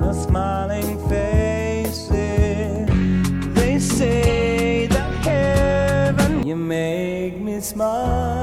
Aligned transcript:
no 0.00 0.12
smiling 0.12 0.98
faces. 1.08 2.08
They 3.54 3.78
say 3.78 4.86
that 4.86 5.12
heaven, 5.26 6.46
you 6.46 6.56
make 6.56 7.38
me 7.38 7.60
smile. 7.60 8.39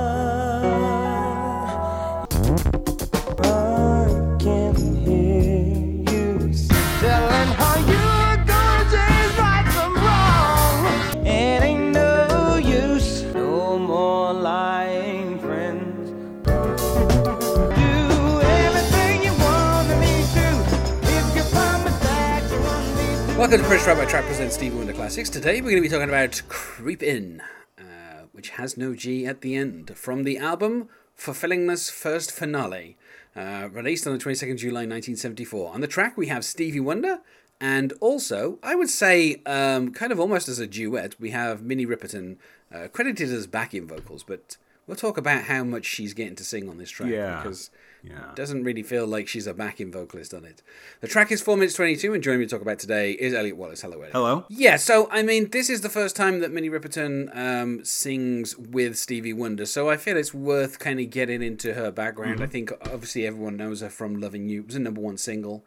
Welcome 23.48 23.62
to 23.64 23.68
British 23.70 23.88
Rabbi 23.88 24.04
Trap 24.04 24.26
presents 24.26 24.56
Stevie 24.56 24.76
Wonder 24.76 24.92
Classics. 24.92 25.30
Today 25.30 25.62
we're 25.62 25.70
going 25.70 25.82
to 25.82 25.82
be 25.82 25.88
talking 25.88 26.10
about 26.10 26.42
Creep 26.50 27.02
In, 27.02 27.42
uh, 27.80 28.24
which 28.34 28.50
has 28.50 28.76
no 28.76 28.94
G 28.94 29.26
at 29.26 29.40
the 29.40 29.56
end, 29.56 29.96
from 29.96 30.26
the 30.26 30.38
album 30.38 30.90
Fulfillingness 31.16 31.90
First 31.90 32.30
Finale, 32.30 32.98
uh, 33.38 33.70
released 33.72 34.06
on 34.06 34.12
the 34.12 34.20
22nd 34.22 34.58
July 34.58 34.82
1974. 34.82 35.74
On 35.74 35.80
the 35.80 35.88
track 35.88 36.18
we 36.18 36.28
have 36.28 36.44
Stevie 36.44 36.82
Wonder, 36.82 37.22
and 37.62 37.94
also, 38.02 38.60
I 38.62 38.76
would 38.76 38.90
say, 38.90 39.42
um, 39.46 39.94
kind 39.94 40.12
of 40.12 40.20
almost 40.20 40.50
as 40.50 40.60
a 40.60 40.68
duet, 40.68 41.18
we 41.18 41.30
have 41.30 41.62
Minnie 41.62 41.86
Riperton, 41.86 42.36
uh, 42.76 42.90
credited 42.92 43.30
as 43.30 43.48
backing 43.48 43.88
vocals, 43.88 44.24
but 44.24 44.58
we'll 44.88 44.98
talk 44.98 45.18
about 45.18 45.44
how 45.44 45.64
much 45.64 45.86
she's 45.86 46.14
getting 46.14 46.36
to 46.36 46.44
sing 46.44 46.68
on 46.68 46.80
this 46.80 46.90
track, 46.90 47.12
Yeah. 47.12 47.38
because 47.42 47.70
Yeah. 48.04 48.32
doesn't 48.36 48.64
really 48.64 48.84
feel 48.84 49.06
like 49.08 49.28
she's 49.28 49.48
a 49.48 49.54
backing 49.54 49.92
vocalist 49.92 50.34
on 50.34 50.46
it. 50.46 50.62
The 51.02 51.08
track 51.08 51.32
is 51.32 51.42
4 51.42 51.58
minutes 51.58 51.76
22, 51.76 52.14
and 52.14 52.24
joining 52.24 52.40
me 52.42 52.46
to 52.46 52.50
talk 52.50 52.62
about 52.62 52.80
today 52.80 53.12
is 53.12 53.34
Elliot 53.34 53.58
Wallace. 53.58 53.82
Hello, 53.82 53.98
Elliot. 53.98 54.12
Hello. 54.14 54.46
Yeah, 54.50 54.76
so 54.78 55.10
I 55.12 55.24
mean, 55.24 55.50
this 55.50 55.70
is 55.70 55.82
the 55.82 55.90
first 55.90 56.16
time 56.16 56.40
that 56.40 56.52
Minnie 56.52 56.70
Riperton 56.70 57.36
um, 57.36 57.84
sings 57.84 58.58
with 58.58 58.98
Stevie 58.98 59.34
Wonder, 59.34 59.66
so 59.66 59.90
I 59.90 59.98
feel 59.98 60.16
it's 60.18 60.34
worth 60.34 60.80
kind 60.80 61.00
of 61.00 61.10
getting 61.10 61.42
into 61.42 61.74
her 61.74 61.92
background. 61.92 62.42
I 62.42 62.48
think 62.48 62.72
obviously 62.84 63.26
everyone 63.26 63.58
knows 63.58 63.82
her 63.82 63.90
from 63.90 64.22
"Loving 64.22 64.48
You." 64.48 64.62
It 64.62 64.68
was 64.68 64.76
a 64.76 64.80
number 64.80 65.02
one 65.02 65.18
single. 65.18 65.64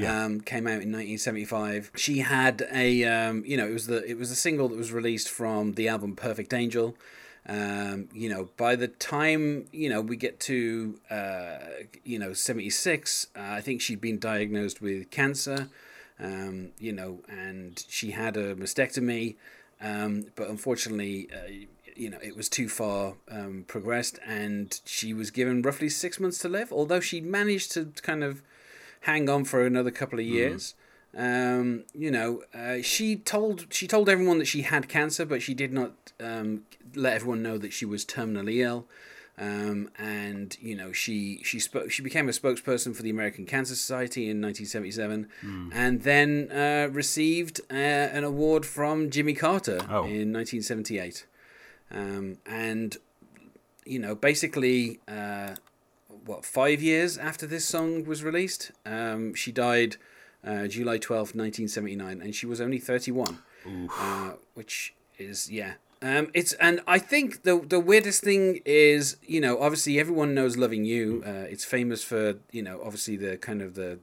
Um, 0.00 0.40
came 0.42 0.66
out 0.68 0.82
in 0.82 0.92
1975. 0.92 1.90
She 1.96 2.18
had 2.18 2.66
a, 2.72 3.02
um, 3.04 3.42
you 3.44 3.56
know, 3.56 3.66
it 3.66 3.72
was 3.72 3.88
the 3.88 4.08
it 4.08 4.16
was 4.16 4.30
a 4.30 4.36
single 4.36 4.68
that 4.68 4.76
was 4.78 4.92
released 4.92 5.28
from 5.28 5.72
the 5.74 5.88
album 5.88 6.14
Perfect 6.14 6.54
Angel. 6.54 6.94
Um, 7.48 8.08
you 8.12 8.28
know, 8.28 8.50
by 8.56 8.76
the 8.76 8.88
time 8.88 9.66
you 9.72 9.88
know 9.88 10.00
we 10.00 10.16
get 10.16 10.38
to 10.40 11.00
uh, 11.10 11.58
you 12.04 12.18
know 12.18 12.32
76, 12.32 13.28
uh, 13.34 13.40
I 13.40 13.60
think 13.60 13.80
she'd 13.80 14.00
been 14.00 14.18
diagnosed 14.18 14.82
with 14.82 15.10
cancer 15.10 15.68
um, 16.20 16.70
you 16.78 16.92
know, 16.92 17.20
and 17.28 17.84
she 17.88 18.10
had 18.10 18.36
a 18.36 18.54
mastectomy, 18.54 19.36
um, 19.80 20.26
but 20.34 20.48
unfortunately, 20.48 21.28
uh, 21.32 21.66
you 21.94 22.10
know, 22.10 22.18
it 22.22 22.36
was 22.36 22.48
too 22.48 22.68
far 22.68 23.14
um, 23.30 23.64
progressed, 23.68 24.18
and 24.26 24.80
she 24.84 25.12
was 25.12 25.30
given 25.30 25.62
roughly 25.62 25.88
six 25.88 26.18
months 26.18 26.38
to 26.38 26.48
live. 26.48 26.72
Although 26.72 27.00
she 27.00 27.20
managed 27.20 27.72
to 27.72 27.92
kind 28.02 28.24
of 28.24 28.42
hang 29.02 29.28
on 29.28 29.44
for 29.44 29.64
another 29.64 29.90
couple 29.90 30.18
of 30.18 30.24
years. 30.24 30.74
Um, 31.16 31.84
you 31.94 32.10
know, 32.10 32.42
uh, 32.54 32.82
she 32.82 33.16
told 33.16 33.66
she 33.70 33.86
told 33.86 34.08
everyone 34.08 34.38
that 34.38 34.46
she 34.46 34.62
had 34.62 34.88
cancer, 34.88 35.24
but 35.24 35.42
she 35.42 35.54
did 35.54 35.72
not 35.72 35.92
um, 36.20 36.62
let 36.94 37.14
everyone 37.14 37.42
know 37.42 37.58
that 37.58 37.72
she 37.72 37.84
was 37.86 38.04
terminally 38.04 38.58
ill. 38.62 38.86
Um, 39.40 39.88
and 39.96 40.56
you 40.60 40.74
know 40.74 40.90
she 40.92 41.40
she 41.44 41.60
spoke 41.60 41.90
she 41.92 42.02
became 42.02 42.28
a 42.28 42.32
spokesperson 42.32 42.94
for 42.94 43.02
the 43.02 43.10
American 43.10 43.46
Cancer 43.46 43.76
Society 43.76 44.28
in 44.28 44.42
1977, 44.42 45.28
and 45.72 46.02
then 46.02 46.50
uh, 46.50 46.88
received 46.92 47.60
uh, 47.70 47.74
an 47.74 48.24
award 48.24 48.66
from 48.66 49.10
Jimmy 49.10 49.34
Carter 49.34 49.78
Oh. 49.88 50.02
in 50.04 50.32
1978. 50.32 51.24
Um, 51.90 52.38
and 52.46 52.96
you 53.86 53.98
know 54.00 54.14
basically 54.16 54.98
uh, 55.08 55.54
what 56.26 56.44
five 56.44 56.82
years 56.82 57.16
after 57.16 57.46
this 57.46 57.64
song 57.64 58.04
was 58.04 58.24
released, 58.24 58.72
um, 58.84 59.34
she 59.34 59.52
died 59.52 59.96
uh, 60.44 60.66
July 60.66 60.98
12th, 60.98 61.34
1979, 61.34 62.22
and 62.22 62.34
she 62.34 62.46
was 62.46 62.60
only 62.60 62.78
31, 62.78 63.38
uh, 63.98 64.32
which 64.54 64.94
is 65.18 65.50
yeah. 65.50 65.74
Um, 66.00 66.30
it's 66.32 66.52
and 66.54 66.80
I 66.86 67.00
think 67.00 67.42
the 67.42 67.58
the 67.58 67.80
weirdest 67.80 68.22
thing 68.22 68.60
is 68.64 69.16
you 69.26 69.40
know 69.40 69.60
obviously 69.60 69.98
everyone 69.98 70.32
knows 70.32 70.56
"Loving 70.56 70.84
You." 70.84 71.24
Uh, 71.26 71.46
it's 71.50 71.64
famous 71.64 72.04
for 72.04 72.36
you 72.52 72.62
know 72.62 72.80
obviously 72.84 73.16
the 73.16 73.36
kind 73.36 73.60
of 73.60 73.74
the 73.74 73.98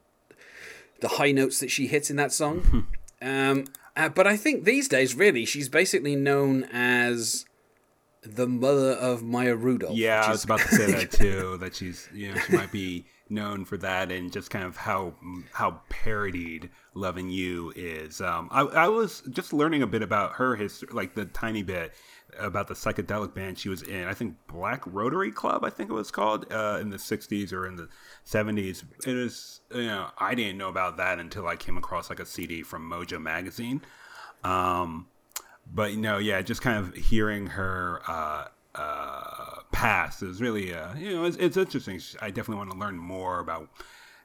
the 0.99 1.07
high 1.07 1.31
notes 1.31 1.59
that 1.59 1.71
she 1.71 1.87
hits 1.87 2.09
in 2.09 2.17
that 2.17 2.33
song. 2.33 2.87
um, 3.21 3.65
uh, 3.95 4.09
but 4.09 4.27
I 4.27 4.35
think 4.35 4.65
these 4.65 4.89
days, 4.89 5.15
really, 5.15 5.45
she's 5.45 5.69
basically 5.69 6.17
known 6.17 6.65
as 6.65 7.45
the 8.23 8.47
mother 8.47 8.91
of 8.91 9.23
Maya 9.23 9.55
Rudolph. 9.55 9.95
Yeah, 9.95 10.23
I 10.25 10.31
was 10.31 10.43
about 10.43 10.59
to 10.59 10.67
say 10.67 10.91
that 10.91 11.11
too. 11.11 11.57
That 11.57 11.75
she's, 11.75 12.09
you 12.13 12.33
know, 12.33 12.39
she 12.41 12.57
might 12.57 12.71
be 12.71 13.05
known 13.29 13.65
for 13.65 13.77
that, 13.77 14.11
and 14.11 14.31
just 14.31 14.49
kind 14.49 14.65
of 14.65 14.77
how 14.77 15.15
how 15.53 15.81
parodied 15.89 16.69
"Loving 16.93 17.29
You" 17.29 17.73
is. 17.75 18.21
Um, 18.21 18.47
I, 18.51 18.61
I 18.61 18.87
was 18.87 19.21
just 19.29 19.53
learning 19.53 19.81
a 19.81 19.87
bit 19.87 20.01
about 20.01 20.33
her 20.33 20.55
history, 20.55 20.89
like 20.91 21.15
the 21.15 21.25
tiny 21.25 21.63
bit 21.63 21.93
about 22.37 22.67
the 22.67 22.73
psychedelic 22.73 23.33
band 23.33 23.57
she 23.57 23.69
was 23.69 23.81
in. 23.81 24.07
I 24.07 24.13
think 24.13 24.35
Black 24.47 24.83
Rotary 24.85 25.31
Club, 25.31 25.63
I 25.63 25.69
think 25.69 25.89
it 25.89 25.93
was 25.93 26.11
called, 26.11 26.51
uh, 26.51 26.79
in 26.81 26.89
the 26.89 26.97
'60s 26.97 27.53
or 27.53 27.67
in 27.67 27.75
the 27.75 27.89
'70s. 28.25 28.83
It 29.05 29.15
is, 29.15 29.61
you 29.73 29.87
know, 29.87 30.09
I 30.17 30.35
didn't 30.35 30.57
know 30.57 30.69
about 30.69 30.97
that 30.97 31.19
until 31.19 31.47
I 31.47 31.55
came 31.55 31.77
across 31.77 32.09
like 32.09 32.19
a 32.19 32.25
CD 32.25 32.63
from 32.63 32.89
Mojo 32.89 33.21
magazine. 33.21 33.81
Um, 34.43 35.07
but 35.73 35.93
know, 35.95 36.17
yeah, 36.17 36.41
just 36.41 36.61
kind 36.61 36.77
of 36.77 36.93
hearing 36.95 37.47
her 37.47 38.01
uh, 38.07 38.47
uh, 38.75 39.44
past 39.75 40.23
is 40.23 40.41
really, 40.41 40.73
uh, 40.73 40.95
you 40.95 41.13
know, 41.13 41.25
it's, 41.25 41.35
it's 41.35 41.57
interesting. 41.57 41.99
I 42.21 42.29
definitely 42.29 42.55
want 42.55 42.71
to 42.71 42.77
learn 42.77 42.97
more 42.97 43.39
about 43.39 43.69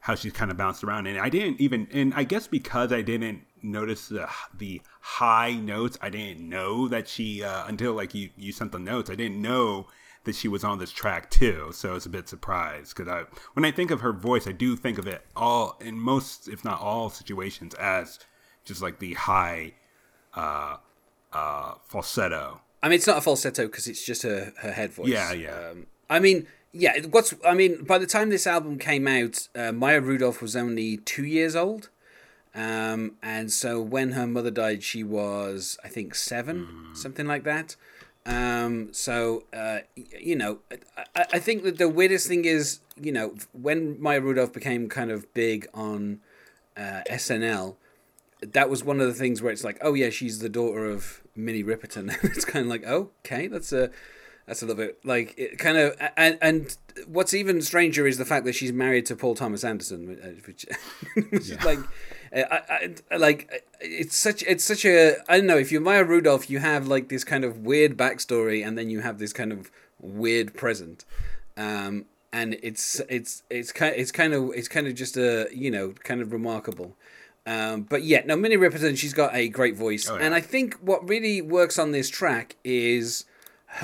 how 0.01 0.15
she's 0.15 0.33
kind 0.33 0.51
of 0.51 0.57
bounced 0.57 0.85
around. 0.85 1.09
And 1.09 1.19
I 1.19 1.29
didn't 1.29 1.61
even, 1.61 1.89
and 1.93 2.15
I 2.15 2.23
guess 2.23 2.47
because 2.47 2.93
I 2.93 3.03
didn't 3.03 3.43
notice 3.61 4.09
the 4.09 4.29
the 4.57 4.81
high 5.01 5.55
notes, 5.55 5.99
I 6.01 6.09
didn't 6.09 6.49
know 6.49 6.87
that 6.89 7.09
she 7.09 7.43
uh, 7.43 7.67
until 7.67 7.95
like 7.95 8.15
you 8.15 8.31
you 8.37 8.53
sent 8.53 8.71
the 8.71 8.79
notes. 8.79 9.11
I 9.11 9.17
didn't 9.17 9.43
know 9.43 9.89
that 10.25 10.37
she 10.37 10.47
was 10.47 10.63
on 10.63 10.79
this 10.79 10.93
track 10.93 11.31
too. 11.31 11.71
So 11.73 11.97
it's 11.97 12.07
a 12.07 12.11
bit 12.11 12.29
surprised 12.29 12.97
because 12.97 13.11
I 13.11 13.25
when 13.55 13.65
I 13.65 13.73
think 13.73 13.91
of 13.91 14.03
her 14.03 14.13
voice, 14.13 14.47
I 14.47 14.53
do 14.53 14.77
think 14.77 14.99
of 14.99 15.09
it 15.09 15.27
all 15.35 15.77
in 15.81 15.99
most, 15.99 16.49
if 16.49 16.65
not 16.65 16.81
all, 16.81 17.11
situations 17.11 17.75
as 17.75 18.21
just 18.65 18.83
like 18.83 19.01
the 19.01 19.15
high 19.15 19.75
uh, 20.35 20.77
uh, 21.33 21.75
falsetto. 21.85 22.61
I 22.83 22.89
mean, 22.89 22.97
it's 22.97 23.07
not 23.07 23.19
a 23.19 23.21
falsetto 23.21 23.67
because 23.67 23.87
it's 23.87 24.05
just 24.05 24.23
her 24.23 24.53
her 24.59 24.73
head 24.73 24.93
voice. 24.93 25.09
Yeah, 25.09 25.33
yeah. 25.33 25.71
Um, 25.71 25.87
I 26.09 26.19
mean, 26.19 26.47
yeah. 26.73 26.99
What's 27.11 27.35
I 27.47 27.55
mean, 27.55 27.85
by 27.85 27.99
the 27.99 28.07
time 28.07 28.31
this 28.31 28.47
album 28.47 28.79
came 28.79 29.07
out, 29.07 29.49
uh, 29.55 29.73
Maya 29.73 30.01
Rudolph 30.01 30.41
was 30.41 30.57
only 30.57 30.97
two 30.99 31.25
years 31.25 31.55
old, 31.55 31.91
um, 32.55 33.17
and 33.23 33.53
so 33.53 33.81
when 33.81 34.13
her 34.13 34.27
mother 34.27 34.51
died, 34.51 34.83
she 34.83 35.05
was 35.05 35.79
I 35.85 35.89
think 35.89 36.15
seven, 36.15 36.65
Hmm. 36.65 36.95
something 36.95 37.27
like 37.27 37.45
that. 37.45 37.77
Um, 38.27 38.93
so 38.93 39.45
uh, 39.53 39.81
you 39.97 40.37
know, 40.37 40.59
I, 41.17 41.25
I 41.35 41.39
think 41.39 41.63
that 41.65 41.79
the 41.79 41.89
weirdest 41.89 42.29
thing 42.29 42.45
is, 42.45 42.81
you 43.01 43.13
know, 43.13 43.35
when 43.53 44.01
Maya 44.01 44.21
Rudolph 44.21 44.53
became 44.53 44.89
kind 44.89 45.11
of 45.11 45.33
big 45.35 45.67
on 45.75 46.21
uh, 46.77 47.01
SNL, 47.11 47.77
that 48.43 48.69
was 48.71 48.85
one 48.85 49.01
of 49.01 49.07
the 49.07 49.15
things 49.15 49.41
where 49.43 49.53
it's 49.53 49.65
like, 49.65 49.79
oh 49.83 49.95
yeah, 49.95 50.11
she's 50.11 50.39
the 50.41 50.49
daughter 50.49 50.85
of 50.87 51.20
Minnie 51.35 51.65
Riperton. 51.65 52.17
it's 52.25 52.45
kind 52.45 52.65
of 52.65 52.71
like, 52.71 52.85
okay, 52.85 53.47
that's 53.47 53.73
a 53.73 53.91
that's 54.47 54.63
a 54.63 54.67
little 54.67 54.83
bit 54.83 54.99
like 55.05 55.35
it 55.39 55.59
kind 55.59 55.79
of 55.79 55.97
and 56.17 56.39
and 56.43 56.77
what's 57.07 57.35
even 57.35 57.63
stranger 57.63 58.07
is 58.07 58.19
the 58.19 58.25
fact 58.25 58.45
that 58.47 58.55
she's 58.55 58.73
married 58.73 59.07
to 59.07 59.17
Paul 59.17 59.35
Thomas 59.35 59.63
Anderson, 59.63 60.19
uh, 60.23 60.29
which, 60.47 60.67
which 61.31 61.51
is 61.51 61.65
like. 61.65 61.79
uh, 62.35 62.43
I, 62.51 62.95
I, 63.11 63.17
like 63.17 63.65
it's 63.81 64.17
such 64.17 64.45
it's 64.45 64.63
such 64.63 64.85
a 64.85 65.17
I 65.29 65.39
don't 65.39 65.47
know 65.47 65.59
if 65.59 65.73
you're 65.73 65.81
Maya 65.81 66.05
Rudolph 66.05 66.49
you 66.49 66.61
have 66.61 66.87
like 66.87 67.09
this 67.09 67.25
kind 67.25 67.45
of 67.45 67.59
weird 67.59 67.97
backstory 67.97 68.65
and 68.65 68.79
then 68.79 68.89
you 68.89 69.01
have 69.01 69.19
this 69.19 69.33
kind 69.33 69.53
of 69.53 69.71
weird 70.01 70.55
present 70.55 71.05
um, 71.57 72.07
and 72.33 72.57
it's 72.63 73.01
it's 73.09 73.43
it's 73.51 73.73
kind 73.73 73.95
it's 73.97 74.13
kind 74.13 74.33
of 74.33 74.51
it's 74.55 74.69
kind 74.69 74.87
of 74.87 74.95
just 74.95 75.17
a 75.17 75.49
you 75.53 75.71
know 75.71 75.93
kind 76.05 76.21
of 76.21 76.33
remarkable. 76.33 76.97
Um, 77.51 77.83
but 77.83 78.03
yeah, 78.05 78.23
no, 78.27 78.37
Minnie 78.37 78.57
Riperton, 78.57 78.97
she's 78.97 79.13
got 79.15 79.35
a 79.35 79.49
great 79.49 79.75
voice, 79.77 80.09
Oh, 80.09 80.17
yeah. 80.17 80.25
and 80.27 80.35
I 80.35 80.41
think 80.41 80.75
what 80.91 81.09
really 81.09 81.41
works 81.43 81.79
on 81.79 81.91
this 81.93 82.09
track 82.09 82.57
is 82.65 83.25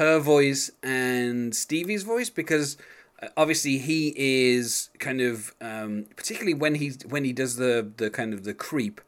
her 0.01 0.19
voice 0.19 0.71
and 0.83 1.55
Stevie's 1.55 2.03
voice 2.05 2.31
because 2.31 2.77
uh, 3.23 3.29
obviously 3.37 3.79
he 3.79 4.13
is 4.17 4.91
kind 4.99 5.21
of 5.21 5.55
um, 5.61 6.07
particularly 6.17 6.55
when 6.55 6.75
he 6.77 6.89
when 7.09 7.25
he 7.25 7.33
does 7.33 7.57
the 7.57 7.91
the 7.97 8.11
kind 8.11 8.33
of 8.35 8.45
the 8.45 8.55
creep 8.55 9.01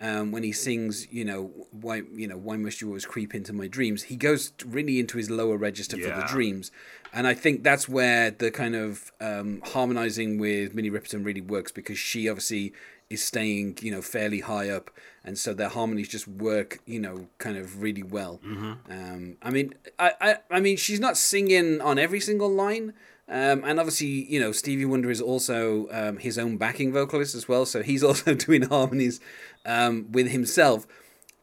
um, 0.00 0.32
when 0.32 0.42
he 0.42 0.52
sings, 0.52 1.06
you 1.12 1.24
know, 1.24 1.50
why 1.72 2.02
you 2.12 2.26
know 2.26 2.36
why 2.36 2.56
must 2.56 2.80
you 2.80 2.88
always 2.88 3.04
creep 3.04 3.34
into 3.34 3.52
my 3.52 3.66
dreams? 3.66 4.04
He 4.04 4.16
goes 4.16 4.52
really 4.64 4.98
into 4.98 5.18
his 5.18 5.28
lower 5.30 5.56
register 5.56 5.96
for 5.98 6.08
the 6.20 6.26
dreams, 6.26 6.70
and 7.12 7.26
I 7.26 7.34
think 7.34 7.62
that's 7.62 7.88
where 7.88 8.30
the 8.30 8.50
kind 8.50 8.74
of 8.74 9.12
um, 9.20 9.60
harmonizing 9.64 10.38
with 10.38 10.74
Minnie 10.74 10.90
Riperton 10.90 11.24
really 11.24 11.42
works 11.42 11.70
because 11.70 11.98
she 11.98 12.28
obviously 12.28 12.72
is 13.10 13.22
staying 13.22 13.76
you 13.82 13.90
know 13.90 14.00
fairly 14.00 14.40
high 14.40 14.70
up, 14.70 14.90
and 15.22 15.38
so 15.38 15.52
their 15.52 15.68
harmonies 15.68 16.08
just 16.08 16.26
work 16.26 16.80
you 16.86 17.00
know 17.00 17.26
kind 17.38 17.58
of 17.58 17.82
really 17.82 18.02
well. 18.02 18.40
Um, 18.88 19.36
I 19.42 19.50
mean, 19.50 19.74
I, 19.98 20.12
I 20.20 20.36
I 20.50 20.60
mean 20.60 20.78
she's 20.78 21.00
not 21.00 21.18
singing 21.18 21.80
on 21.82 21.98
every 21.98 22.20
single 22.20 22.48
line. 22.50 22.94
Um, 23.30 23.62
and 23.64 23.78
obviously, 23.78 24.08
you 24.08 24.40
know, 24.40 24.50
Stevie 24.50 24.84
Wonder 24.84 25.08
is 25.08 25.20
also 25.20 25.86
um, 25.92 26.18
his 26.18 26.36
own 26.36 26.56
backing 26.56 26.92
vocalist 26.92 27.36
as 27.36 27.46
well, 27.46 27.64
so 27.64 27.80
he's 27.80 28.02
also 28.04 28.34
doing 28.34 28.62
harmonies 28.62 29.20
um, 29.64 30.10
with 30.10 30.30
himself. 30.30 30.86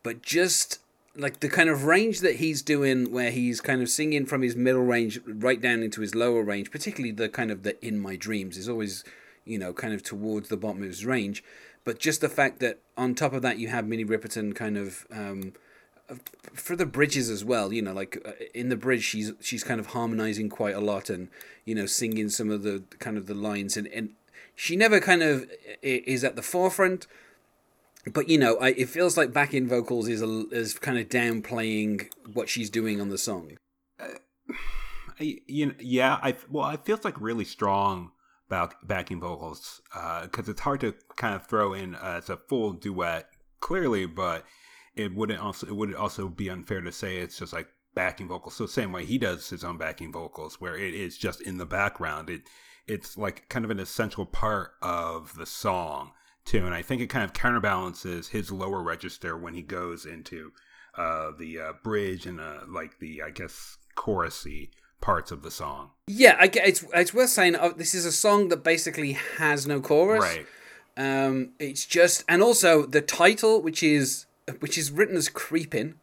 But 0.03 0.21
just 0.21 0.79
like 1.15 1.39
the 1.39 1.49
kind 1.49 1.69
of 1.69 1.85
range 1.85 2.19
that 2.19 2.35
he's 2.35 2.61
doing, 2.61 3.11
where 3.11 3.31
he's 3.31 3.61
kind 3.61 3.81
of 3.81 3.89
singing 3.89 4.25
from 4.25 4.41
his 4.41 4.55
middle 4.55 4.83
range 4.83 5.19
right 5.25 5.61
down 5.61 5.81
into 5.81 6.01
his 6.01 6.13
lower 6.13 6.43
range, 6.43 6.71
particularly 6.71 7.11
the 7.11 7.29
kind 7.29 7.51
of 7.51 7.63
the 7.63 7.83
"In 7.85 7.99
My 7.99 8.17
Dreams" 8.17 8.57
is 8.57 8.67
always, 8.67 9.05
you 9.45 9.57
know, 9.57 9.71
kind 9.71 9.93
of 9.93 10.03
towards 10.03 10.49
the 10.49 10.57
bottom 10.57 10.81
of 10.81 10.89
his 10.89 11.05
range. 11.05 11.41
But 11.85 11.99
just 11.99 12.19
the 12.19 12.29
fact 12.29 12.59
that 12.59 12.79
on 12.97 13.15
top 13.15 13.31
of 13.31 13.41
that 13.43 13.59
you 13.59 13.69
have 13.69 13.87
Minnie 13.87 14.03
Riperton 14.03 14.53
kind 14.53 14.77
of 14.77 15.07
um, 15.09 15.53
for 16.54 16.75
the 16.75 16.86
bridges 16.86 17.30
as 17.30 17.44
well 17.44 17.74
you 17.74 17.81
know 17.81 17.92
like 17.92 18.21
uh, 18.25 18.31
in 18.54 18.69
the 18.69 18.77
bridge 18.77 19.04
she's 19.04 19.33
she's 19.42 19.63
kind 19.63 19.80
of 19.80 19.88
harmonizing 19.88 20.50
quite 20.50 20.74
a 20.74 20.80
lot 20.80 21.09
and 21.09 21.27
you 21.65 21.75
know 21.75 21.86
singing 21.86 22.30
some 22.30 22.50
of 22.50 22.63
the 22.63 22.81
kind 23.00 23.18
of 23.18 23.25
the 23.25 23.33
lines 23.33 23.75
and 23.75 23.88
and 23.88 24.13
she 24.57 24.75
never 24.75 25.00
kind 25.00 25.21
of 25.21 25.50
is 25.83 26.24
at 26.24 26.36
the 26.36 26.42
forefront. 26.42 27.07
But 28.12 28.27
you 28.27 28.38
know 28.38 28.57
I, 28.57 28.69
it 28.69 28.89
feels 28.89 29.15
like 29.15 29.31
backing 29.31 29.68
vocals 29.68 30.09
is 30.09 30.21
a, 30.21 30.45
is 30.51 30.74
kind 30.74 30.98
of 30.98 31.07
downplaying 31.07 32.09
what 32.33 32.50
she's 32.50 32.69
doing 32.69 33.00
on 33.00 33.09
the 33.09 33.18
song. 33.18 33.57
I, 35.19 35.39
you 35.45 35.68
know, 35.68 35.74
yeah, 35.80 36.18
I 36.21 36.36
well, 36.50 36.69
it 36.71 36.86
feels 36.86 37.06
like 37.06 37.21
really 37.21 37.45
strong 37.45 38.12
back, 38.50 38.75
backing 38.83 39.19
vocals 39.19 39.81
because 40.24 40.50
it's 40.50 40.62
hard 40.62 40.81
to 40.81 40.95
kind 41.15 41.36
of 41.36 41.45
throw 41.45 41.74
in 41.74 41.95
as 41.95 42.30
a 42.30 42.38
full 42.38 42.74
duet 42.74 43.30
clearly, 43.59 44.06
but 44.07 44.44
it 44.99 45.13
wouldn't 45.13 45.39
also 45.39 45.67
it 45.67 45.75
would 45.75 45.94
also 45.95 46.27
be 46.27 46.49
unfair 46.49 46.81
to 46.81 46.91
say 46.91 47.17
it's 47.17 47.39
just 47.39 47.53
like 47.53 47.67
backing 47.94 48.27
vocals. 48.27 48.55
So 48.55 48.65
same 48.65 48.91
way 48.91 49.05
he 49.05 49.17
does 49.17 49.49
his 49.49 49.63
own 49.63 49.77
backing 49.77 50.11
vocals, 50.11 50.59
where 50.61 50.77
it 50.77 50.94
is 50.94 51.17
just 51.17 51.41
in 51.41 51.57
the 51.57 51.65
background. 51.65 52.29
It 52.29 52.41
it's 52.88 53.17
like 53.17 53.49
kind 53.49 53.65
of 53.65 53.71
an 53.71 53.79
essential 53.79 54.25
part 54.25 54.71
of 54.81 55.35
the 55.35 55.45
song 55.45 56.11
too, 56.45 56.65
and 56.65 56.73
I 56.73 56.81
think 56.81 57.01
it 57.01 57.07
kind 57.07 57.25
of 57.25 57.33
counterbalances 57.33 58.29
his 58.29 58.51
lower 58.51 58.81
register 58.81 59.38
when 59.38 59.53
he 59.53 59.61
goes 59.61 60.05
into 60.05 60.51
uh, 60.95 61.31
the 61.38 61.59
uh, 61.59 61.73
bridge 61.83 62.25
and 62.25 62.39
uh, 62.39 62.61
like 62.67 62.99
the 62.99 63.21
I 63.21 63.31
guess 63.31 63.77
chorusy 63.95 64.69
parts 64.99 65.31
of 65.31 65.44
the 65.44 65.51
song. 65.51 65.91
yeah 66.07 66.35
I, 66.39 66.49
it's 66.53 66.83
it's 66.94 67.13
worth 67.13 67.29
saying 67.29 67.55
uh, 67.55 67.69
this 67.75 67.94
is 67.94 68.05
a 68.05 68.11
song 68.11 68.47
that 68.49 68.63
basically 68.63 69.13
has 69.38 69.67
no 69.67 69.79
chorus 69.79 70.23
Right. 70.23 70.47
Um, 70.97 71.51
it's 71.59 71.85
just, 71.85 72.25
and 72.27 72.41
also 72.41 72.85
the 72.85 73.01
title, 73.01 73.61
which 73.61 73.83
is 73.83 74.25
which 74.59 74.77
is 74.77 74.91
written 74.91 75.15
as 75.15 75.29
creeping, 75.29 75.95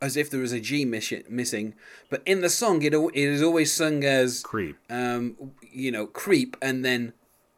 as 0.00 0.16
if 0.16 0.30
there 0.30 0.40
was 0.40 0.52
a 0.52 0.60
G 0.60 0.84
miss- 0.84 1.12
missing, 1.28 1.74
but 2.10 2.22
in 2.26 2.40
the 2.40 2.50
song 2.50 2.82
it 2.82 2.94
it 2.94 3.14
is 3.14 3.42
always 3.42 3.72
sung 3.72 4.04
as 4.04 4.42
Creep. 4.42 4.76
um, 4.90 5.36
you 5.72 5.90
know, 5.90 6.06
creep, 6.06 6.56
and 6.60 6.84
then 6.84 7.12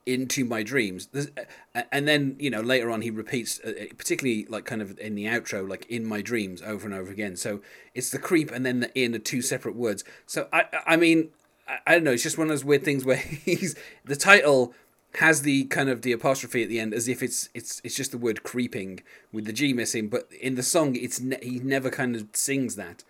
into 0.04 0.44
my 0.44 0.62
dreams. 0.62 1.08
There's, 1.08 1.28
uh, 1.74 1.82
and 1.90 2.06
then 2.06 2.36
you 2.38 2.48
know 2.50 2.60
later 2.60 2.90
on 2.90 3.00
he 3.02 3.10
repeats, 3.10 3.58
uh, 3.60 3.72
particularly 3.98 4.46
like 4.48 4.64
kind 4.64 4.80
of 4.80 4.98
in 5.00 5.16
the 5.16 5.24
outro, 5.24 5.68
like 5.68 5.84
in 5.86 6.06
my 6.06 6.22
dreams 6.22 6.62
over 6.62 6.86
and 6.86 6.94
over 6.94 7.10
again. 7.10 7.36
So 7.36 7.60
it's 7.94 8.10
the 8.10 8.18
creep 8.18 8.52
and 8.52 8.64
then 8.64 8.80
the 8.80 8.98
in 8.98 9.14
are 9.14 9.18
two 9.18 9.42
separate 9.42 9.74
words. 9.74 10.04
So 10.26 10.48
I 10.52 10.66
I 10.86 10.96
mean 10.96 11.30
I, 11.66 11.78
I 11.86 11.92
don't 11.94 12.04
know. 12.04 12.12
It's 12.12 12.22
just 12.22 12.38
one 12.38 12.46
of 12.46 12.50
those 12.50 12.64
weird 12.64 12.84
things 12.84 13.04
where 13.04 13.16
he's 13.16 13.74
the 14.04 14.16
title 14.16 14.72
has 15.16 15.42
the 15.42 15.64
kind 15.64 15.88
of 15.88 16.02
the 16.02 16.12
apostrophe 16.12 16.62
at 16.62 16.68
the 16.68 16.78
end 16.78 16.92
as 16.92 17.08
if 17.08 17.22
it's 17.22 17.48
it's 17.54 17.80
it's 17.82 17.94
just 17.94 18.10
the 18.10 18.18
word 18.18 18.42
creeping 18.42 19.00
with 19.32 19.46
the 19.46 19.52
G 19.52 19.72
missing, 19.72 20.08
but 20.08 20.28
in 20.40 20.56
the 20.56 20.62
song 20.62 20.94
it's 20.94 21.20
ne- 21.20 21.38
he 21.42 21.58
never 21.58 21.90
kind 21.90 22.14
of 22.14 22.28
sings 22.32 22.76
that. 22.76 23.02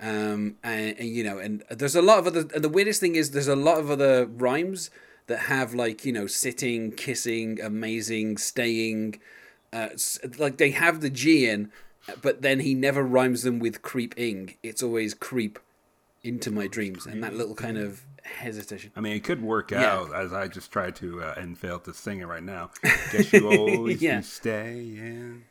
Um, 0.00 0.56
and, 0.62 0.98
and 0.98 1.08
you 1.08 1.22
know, 1.22 1.38
and 1.38 1.62
there's 1.70 1.94
a 1.94 2.00
lot 2.00 2.18
of 2.18 2.26
other. 2.26 2.46
And 2.54 2.64
the 2.64 2.70
weirdest 2.70 3.00
thing 3.00 3.16
is, 3.16 3.32
there's 3.32 3.48
a 3.48 3.56
lot 3.56 3.78
of 3.78 3.90
other 3.90 4.24
rhymes 4.24 4.90
that 5.26 5.40
have 5.40 5.74
like 5.74 6.06
you 6.06 6.12
know, 6.12 6.26
sitting, 6.26 6.92
kissing, 6.92 7.60
amazing, 7.60 8.38
staying. 8.38 9.20
Uh, 9.72 9.90
like 10.38 10.56
they 10.56 10.70
have 10.70 11.00
the 11.00 11.10
G 11.10 11.46
in, 11.48 11.70
but 12.22 12.40
then 12.40 12.60
he 12.60 12.74
never 12.74 13.02
rhymes 13.02 13.42
them 13.42 13.58
with 13.58 13.82
creeping. 13.82 14.54
It's 14.62 14.82
always 14.82 15.12
creep 15.12 15.58
into 16.22 16.50
my 16.50 16.66
dreams, 16.66 17.04
and 17.04 17.22
that 17.22 17.34
little 17.34 17.54
kind 17.54 17.76
of 17.76 18.06
hesitation. 18.38 18.92
I 18.96 19.00
mean, 19.00 19.16
it 19.16 19.24
could 19.24 19.42
work 19.42 19.72
Yeah. 19.72 20.00
out 20.00 20.14
as 20.14 20.32
I 20.32 20.48
just 20.48 20.70
tried 20.72 20.96
to 20.96 21.22
uh, 21.22 21.34
and 21.36 21.58
failed 21.58 21.84
to 21.84 21.94
sing 21.94 22.20
it 22.20 22.26
right 22.26 22.42
now. 22.42 22.70
Guess 23.08 23.32
you 23.32 23.48
always 23.48 24.02
Yeah. 24.02 24.14
been 24.14 24.22
staying, 24.22 25.44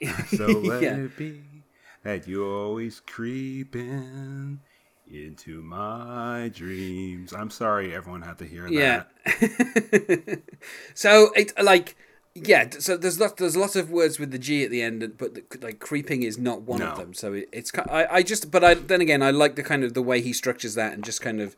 so 0.26 0.60
let 0.60 0.82
Yeah. 0.82 0.96
it 0.96 1.16
be 1.16 1.64
that 2.02 2.26
you 2.26 2.44
always 2.44 3.00
creeping 3.00 4.60
into 5.06 5.62
my 5.62 6.50
dreams. 6.54 7.32
I'm 7.32 7.50
sorry, 7.50 7.94
everyone 7.94 8.22
had 8.22 8.38
to 8.38 8.44
hear 8.46 8.70
Yeah. 8.70 9.04
that. 9.26 10.42
so 10.94 11.32
it 11.34 11.52
like 11.62 11.96
yeah. 12.34 12.68
So 12.78 12.96
there's 12.96 13.20
lots 13.20 13.34
there's 13.34 13.56
lots 13.56 13.76
of 13.76 13.90
words 13.90 14.18
with 14.18 14.30
the 14.30 14.38
G 14.38 14.64
at 14.64 14.70
the 14.70 14.82
end, 14.82 15.14
but 15.18 15.34
the, 15.34 15.44
like 15.60 15.80
creeping 15.80 16.22
is 16.22 16.38
not 16.38 16.62
one 16.62 16.80
of 16.82 16.96
them. 16.96 17.14
So 17.14 17.34
it, 17.34 17.48
it's 17.52 17.70
I 17.90 18.06
I 18.10 18.22
just 18.22 18.50
but 18.50 18.64
I 18.64 18.74
then 18.74 19.00
again 19.00 19.22
I 19.22 19.30
like 19.30 19.56
the 19.56 19.62
kind 19.62 19.84
of 19.84 19.94
the 19.94 20.02
way 20.02 20.20
he 20.20 20.32
structures 20.32 20.74
that 20.74 20.92
and 20.92 21.04
just 21.04 21.20
kind 21.20 21.40
of 21.40 21.56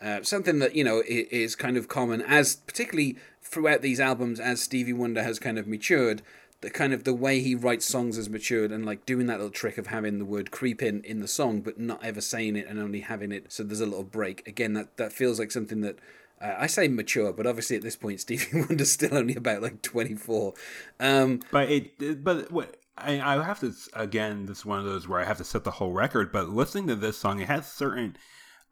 uh, 0.00 0.22
something 0.22 0.58
that 0.58 0.74
you 0.74 0.84
know 0.84 1.02
is 1.06 1.54
kind 1.56 1.76
of 1.76 1.88
common 1.88 2.22
as 2.22 2.56
particularly 2.56 3.16
throughout 3.40 3.82
these 3.82 4.00
albums 4.00 4.40
as 4.40 4.60
Stevie 4.60 4.92
Wonder 4.92 5.22
has 5.22 5.38
kind 5.38 5.58
of 5.58 5.66
matured. 5.66 6.22
The 6.62 6.70
kind 6.70 6.92
of 6.94 7.04
the 7.04 7.14
way 7.14 7.40
he 7.40 7.54
writes 7.54 7.84
songs 7.84 8.16
has 8.16 8.30
matured, 8.30 8.72
and 8.72 8.84
like 8.84 9.04
doing 9.04 9.26
that 9.26 9.36
little 9.36 9.50
trick 9.50 9.76
of 9.78 9.88
having 9.88 10.18
the 10.18 10.24
word 10.24 10.50
"creep" 10.50 10.82
in 10.82 11.02
in 11.04 11.20
the 11.20 11.28
song, 11.28 11.60
but 11.60 11.78
not 11.78 12.02
ever 12.02 12.20
saying 12.20 12.56
it 12.56 12.66
and 12.66 12.80
only 12.80 13.00
having 13.00 13.30
it 13.30 13.52
so 13.52 13.62
there's 13.62 13.80
a 13.80 13.86
little 13.86 14.02
break. 14.02 14.46
Again, 14.48 14.72
that 14.72 14.96
that 14.96 15.12
feels 15.12 15.38
like 15.38 15.52
something 15.52 15.82
that 15.82 15.98
uh, 16.40 16.54
I 16.58 16.66
say 16.66 16.88
mature, 16.88 17.32
but 17.32 17.46
obviously 17.46 17.76
at 17.76 17.82
this 17.82 17.96
point 17.96 18.20
Stevie 18.22 18.60
Wonder's 18.60 18.92
still 18.92 19.16
only 19.16 19.36
about 19.36 19.62
like 19.62 19.82
24. 19.82 20.54
Um, 21.00 21.40
But 21.50 21.70
it, 21.70 22.24
but 22.24 22.50
what 22.50 22.76
I, 22.98 23.20
I 23.20 23.42
have 23.42 23.60
to 23.60 23.72
again. 23.92 24.46
This 24.46 24.58
is 24.58 24.66
one 24.66 24.78
of 24.78 24.84
those 24.84 25.06
where 25.06 25.20
I 25.20 25.24
have 25.24 25.38
to 25.38 25.44
set 25.44 25.64
the 25.64 25.72
whole 25.72 25.92
record. 25.92 26.32
But 26.32 26.48
listening 26.48 26.86
to 26.88 26.96
this 26.96 27.18
song, 27.18 27.40
it 27.40 27.48
has 27.48 27.70
certain. 27.70 28.16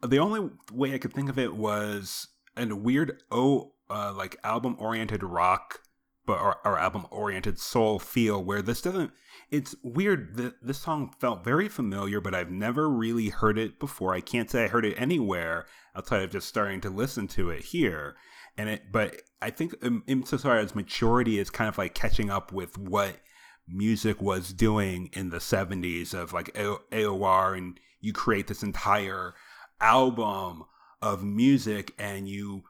The 0.05 0.19
only 0.19 0.49
way 0.71 0.93
I 0.93 0.97
could 0.97 1.13
think 1.13 1.29
of 1.29 1.39
it 1.39 1.55
was 1.55 2.27
a 2.57 2.65
weird 2.75 3.21
oh, 3.31 3.73
uh, 3.89 4.13
like 4.13 4.37
album 4.43 4.75
oriented 4.79 5.23
rock, 5.23 5.81
but 6.25 6.39
our, 6.39 6.59
or 6.63 6.77
album 6.77 7.05
oriented 7.11 7.59
soul 7.59 7.99
feel. 7.99 8.43
Where 8.43 8.61
this 8.61 8.81
doesn't. 8.81 9.11
It's 9.51 9.75
weird 9.83 10.37
that 10.37 10.55
this 10.65 10.79
song 10.79 11.13
felt 11.19 11.43
very 11.43 11.69
familiar, 11.69 12.19
but 12.19 12.33
I've 12.33 12.49
never 12.49 12.89
really 12.89 13.29
heard 13.29 13.59
it 13.59 13.79
before. 13.79 14.13
I 14.13 14.21
can't 14.21 14.49
say 14.49 14.63
I 14.63 14.67
heard 14.67 14.85
it 14.85 14.95
anywhere 14.97 15.65
outside 15.95 16.23
of 16.23 16.31
just 16.31 16.47
starting 16.47 16.81
to 16.81 16.89
listen 16.89 17.27
to 17.29 17.49
it 17.49 17.65
here 17.65 18.15
and 18.57 18.69
it 18.69 18.91
but 18.91 19.21
i 19.41 19.49
think 19.49 19.73
um, 19.83 20.03
insofar 20.07 20.57
as 20.57 20.75
maturity 20.75 21.39
is 21.39 21.49
kind 21.49 21.67
of 21.67 21.77
like 21.77 21.93
catching 21.93 22.29
up 22.29 22.51
with 22.51 22.77
what 22.77 23.17
music 23.67 24.21
was 24.21 24.53
doing 24.53 25.09
in 25.13 25.29
the 25.29 25.37
70s 25.37 26.13
of 26.13 26.33
like 26.33 26.53
aor 26.53 27.57
and 27.57 27.79
you 28.01 28.13
create 28.13 28.47
this 28.47 28.63
entire 28.63 29.33
album 29.81 30.63
of 31.01 31.23
music 31.23 31.93
and 31.97 32.29
you 32.29 32.63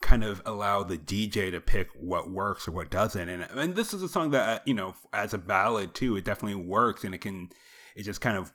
kind 0.00 0.22
of 0.24 0.40
allow 0.46 0.82
the 0.82 0.98
dj 0.98 1.50
to 1.50 1.60
pick 1.60 1.88
what 1.98 2.30
works 2.30 2.68
or 2.68 2.72
what 2.72 2.90
doesn't 2.90 3.28
and, 3.28 3.46
and 3.54 3.74
this 3.74 3.92
is 3.94 4.02
a 4.02 4.08
song 4.08 4.30
that 4.30 4.48
uh, 4.48 4.60
you 4.64 4.74
know 4.74 4.94
as 5.12 5.32
a 5.34 5.38
ballad 5.38 5.94
too 5.94 6.16
it 6.16 6.24
definitely 6.24 6.54
works 6.60 7.02
and 7.04 7.14
it 7.14 7.18
can 7.18 7.48
it 7.96 8.02
just 8.02 8.20
kind 8.20 8.36
of 8.36 8.52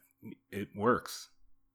it 0.51 0.69
works 0.75 1.29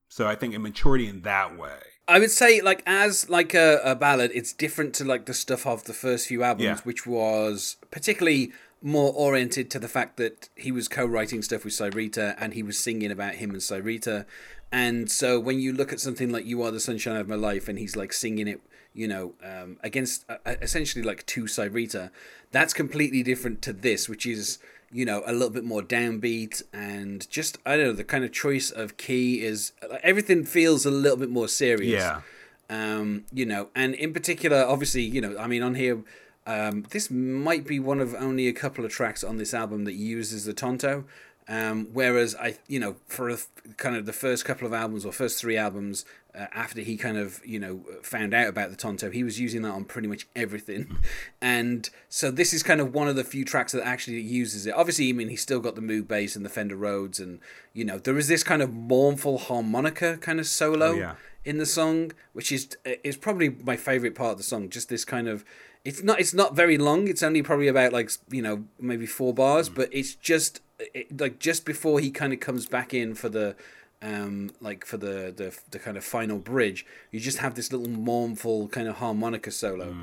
so 0.08 0.26
i 0.26 0.34
think 0.34 0.54
in 0.54 0.62
maturity 0.62 1.06
in 1.08 1.22
that 1.22 1.56
way 1.58 1.78
I 2.08 2.20
would 2.20 2.30
say 2.30 2.60
like 2.60 2.84
as 2.86 3.28
like 3.28 3.52
a, 3.52 3.80
a 3.84 3.96
ballad, 3.96 4.30
it's 4.32 4.52
different 4.52 4.94
to 4.94 5.04
like 5.04 5.26
the 5.26 5.34
stuff 5.34 5.66
of 5.66 5.82
the 5.86 5.92
first 5.92 6.28
few 6.28 6.44
albums, 6.44 6.64
Yeah. 6.64 6.76
which 6.84 7.04
was 7.04 7.78
particularly 7.90 8.52
more 8.80 9.12
oriented 9.12 9.72
to 9.72 9.80
the 9.80 9.88
fact 9.88 10.16
that 10.18 10.48
he 10.54 10.70
was 10.70 10.86
co-writing 10.86 11.42
stuff 11.42 11.64
with 11.64 11.72
Syreeta 11.74 12.36
and 12.38 12.54
he 12.54 12.62
was 12.62 12.78
singing 12.78 13.10
about 13.10 13.34
him 13.34 13.50
and 13.50 13.58
Syreeta. 13.58 14.24
And 14.70 15.10
so 15.10 15.40
when 15.40 15.58
you 15.58 15.72
look 15.72 15.92
at 15.92 15.98
something 15.98 16.30
like 16.30 16.46
"You 16.46 16.62
Are 16.62 16.70
the 16.70 16.78
Sunshine 16.78 17.16
of 17.16 17.26
My 17.26 17.34
Life" 17.34 17.66
and 17.68 17.76
he's 17.76 17.96
like 17.96 18.12
singing 18.12 18.46
it, 18.46 18.60
you 18.96 19.06
know, 19.06 19.34
um, 19.44 19.78
against 19.82 20.24
uh, 20.28 20.36
essentially 20.62 21.04
like 21.04 21.24
two 21.26 21.44
Syreeta, 21.44 22.10
that's 22.50 22.72
completely 22.72 23.22
different 23.22 23.62
to 23.62 23.72
this, 23.72 24.08
which 24.08 24.26
is 24.26 24.58
you 24.90 25.04
know 25.04 25.22
a 25.26 25.32
little 25.32 25.50
bit 25.50 25.64
more 25.64 25.82
downbeat 25.82 26.62
and 26.72 27.28
just 27.28 27.58
I 27.66 27.76
don't 27.76 27.86
know 27.86 27.92
the 27.92 28.04
kind 28.04 28.24
of 28.24 28.32
choice 28.32 28.70
of 28.70 28.96
key 28.96 29.42
is 29.42 29.72
everything 30.02 30.44
feels 30.44 30.86
a 30.86 30.90
little 30.90 31.18
bit 31.18 31.30
more 31.30 31.48
serious. 31.48 32.02
Yeah. 32.02 32.20
Um, 32.68 33.26
you 33.32 33.46
know, 33.46 33.68
and 33.76 33.94
in 33.94 34.12
particular, 34.12 34.64
obviously, 34.64 35.02
you 35.02 35.20
know, 35.20 35.38
I 35.38 35.46
mean, 35.46 35.62
on 35.62 35.76
here, 35.76 36.02
um, 36.46 36.84
this 36.90 37.10
might 37.10 37.64
be 37.64 37.78
one 37.78 38.00
of 38.00 38.14
only 38.14 38.48
a 38.48 38.52
couple 38.52 38.84
of 38.84 38.90
tracks 38.90 39.22
on 39.22 39.36
this 39.36 39.54
album 39.54 39.84
that 39.84 39.94
uses 39.94 40.46
the 40.46 40.52
Tonto. 40.52 41.04
Um, 41.48 41.88
whereas 41.92 42.34
I, 42.34 42.56
you 42.66 42.80
know, 42.80 42.96
for 43.06 43.30
a, 43.30 43.38
kind 43.76 43.94
of 43.94 44.04
the 44.04 44.12
first 44.12 44.44
couple 44.44 44.66
of 44.66 44.72
albums 44.72 45.04
or 45.06 45.12
first 45.12 45.38
three 45.38 45.56
albums 45.56 46.04
uh, 46.36 46.46
after 46.52 46.80
he 46.80 46.96
kind 46.96 47.16
of, 47.16 47.40
you 47.44 47.58
know, 47.58 47.80
found 48.02 48.34
out 48.34 48.48
about 48.48 48.70
the 48.70 48.76
Tonto, 48.76 49.10
he 49.10 49.24
was 49.24 49.40
using 49.40 49.62
that 49.62 49.70
on 49.70 49.84
pretty 49.84 50.08
much 50.08 50.26
everything. 50.36 50.98
And 51.40 51.88
so 52.08 52.30
this 52.30 52.52
is 52.52 52.62
kind 52.62 52.80
of 52.80 52.92
one 52.92 53.08
of 53.08 53.14
the 53.14 53.22
few 53.22 53.44
tracks 53.44 53.72
that 53.72 53.86
actually 53.86 54.20
uses 54.20 54.66
it. 54.66 54.74
Obviously, 54.74 55.08
I 55.08 55.12
mean, 55.12 55.28
he's 55.28 55.42
still 55.42 55.60
got 55.60 55.76
the 55.76 55.80
Moog 55.80 56.08
bass 56.08 56.34
and 56.34 56.44
the 56.44 56.50
Fender 56.50 56.74
Rhodes, 56.74 57.20
and 57.20 57.38
you 57.72 57.84
know, 57.84 57.98
there 57.98 58.18
is 58.18 58.26
this 58.26 58.42
kind 58.42 58.62
of 58.62 58.72
mournful 58.72 59.38
harmonica 59.38 60.16
kind 60.16 60.40
of 60.40 60.46
solo 60.46 60.92
yeah. 60.92 61.14
in 61.44 61.58
the 61.58 61.66
song, 61.66 62.12
which 62.32 62.50
is 62.50 62.76
is 62.84 63.16
probably 63.16 63.50
my 63.50 63.76
favorite 63.76 64.16
part 64.16 64.32
of 64.32 64.38
the 64.38 64.44
song. 64.44 64.68
Just 64.68 64.88
this 64.88 65.04
kind 65.04 65.28
of 65.28 65.44
it's 65.84 66.02
not 66.02 66.18
it's 66.18 66.34
not 66.34 66.56
very 66.56 66.78
long. 66.78 67.06
It's 67.06 67.22
only 67.22 67.42
probably 67.42 67.68
about 67.68 67.92
like 67.92 68.10
you 68.28 68.42
know 68.42 68.64
maybe 68.80 69.06
four 69.06 69.32
bars, 69.32 69.68
but 69.68 69.88
it's 69.92 70.14
just 70.14 70.60
it, 70.80 71.20
like 71.20 71.38
just 71.38 71.64
before 71.64 72.00
he 72.00 72.10
kind 72.10 72.32
of 72.32 72.40
comes 72.40 72.66
back 72.66 72.92
in 72.92 73.14
for 73.14 73.28
the 73.28 73.54
um 74.02 74.50
like 74.60 74.84
for 74.84 74.96
the, 74.96 75.32
the 75.34 75.56
the 75.70 75.78
kind 75.78 75.96
of 75.96 76.04
final 76.04 76.38
bridge 76.38 76.84
you 77.10 77.18
just 77.18 77.38
have 77.38 77.54
this 77.54 77.72
little 77.72 77.88
mournful 77.88 78.68
kind 78.68 78.88
of 78.88 78.96
harmonica 78.96 79.50
solo. 79.50 79.94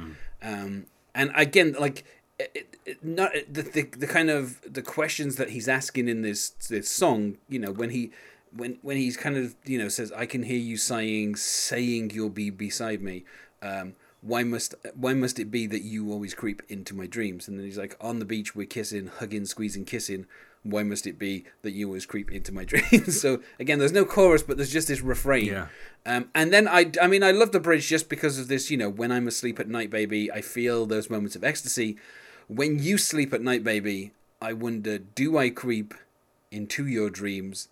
Um 0.42 0.86
and 1.16 1.32
again 1.36 1.76
like 1.80 2.04
it, 2.40 2.78
it, 2.86 3.04
not 3.04 3.32
the, 3.52 3.62
the 3.62 3.84
the 3.98 4.08
kind 4.08 4.30
of 4.30 4.60
the 4.72 4.82
questions 4.82 5.36
that 5.36 5.52
he's 5.52 5.68
asking 5.68 6.08
in 6.08 6.22
this 6.22 6.50
this 6.70 6.90
song 6.90 7.38
you 7.48 7.60
know 7.60 7.72
when 7.72 7.92
he 7.92 8.12
when 8.56 8.78
when 8.82 8.98
he's 8.98 9.18
kind 9.18 9.38
of 9.38 9.56
you 9.66 9.78
know 9.78 9.88
says 9.88 10.12
i 10.14 10.26
can 10.26 10.44
hear 10.44 10.58
you 10.58 10.78
sighing 10.78 11.36
saying 11.36 12.10
you'll 12.12 12.30
be 12.30 12.50
beside 12.50 13.02
me 13.02 13.24
um 13.62 13.94
why 14.26 14.42
must 14.44 14.74
why 14.96 15.14
must 15.14 15.38
it 15.38 15.52
be 15.52 15.68
that 15.68 15.82
you 15.84 16.12
always 16.12 16.34
creep 16.34 16.62
into 16.70 16.96
my 16.96 17.06
dreams 17.06 17.48
and 17.48 17.58
then 17.60 17.66
he's 17.66 17.78
like 17.78 17.96
on 18.00 18.20
the 18.20 18.26
beach 18.26 18.56
we're 18.56 18.66
kissing 18.66 19.08
hugging 19.20 19.46
squeezing 19.46 19.84
kissing 19.86 20.26
why 20.64 20.82
must 20.82 21.06
it 21.06 21.20
be 21.20 21.44
that 21.62 21.72
you 21.72 21.88
always 21.88 22.06
creep 22.06 22.32
into 22.32 22.54
my 22.54 22.64
dreams 22.72 23.20
so 23.20 23.42
again 23.60 23.80
there's 23.80 23.92
no 23.92 24.06
chorus 24.06 24.42
but 24.42 24.56
there's 24.56 24.72
just 24.72 24.88
this 24.88 25.02
refrain 25.02 25.48
Yeah. 25.48 25.68
um, 26.06 26.30
and 26.34 26.54
then 26.54 26.70
I, 26.70 26.90
I 27.02 27.08
mean, 27.08 27.22
I 27.22 27.32
love 27.32 27.52
the 27.52 27.60
bridge 27.60 27.86
just 27.90 28.08
because 28.08 28.40
of 28.40 28.48
this. 28.48 28.72
You 28.72 28.78
know, 28.78 28.90
when 28.90 29.12
I'm 29.12 29.28
asleep 29.28 29.60
at 29.60 29.68
night, 29.68 29.90
baby, 29.90 30.32
I 30.32 30.40
feel 30.42 30.86
those 30.86 31.10
moments 31.10 31.36
of 31.36 31.44
ecstasy. 31.44 31.98
When 32.48 32.80
you 32.80 32.98
sleep 32.98 33.34
at 33.34 33.42
night, 33.42 33.64
baby, 33.64 34.12
I 34.42 34.54
wonder, 34.54 34.98
do 35.00 35.38
I 35.38 35.50
creep 35.50 35.94
into 36.52 36.86
your 36.88 37.10
dreams, 37.10 37.68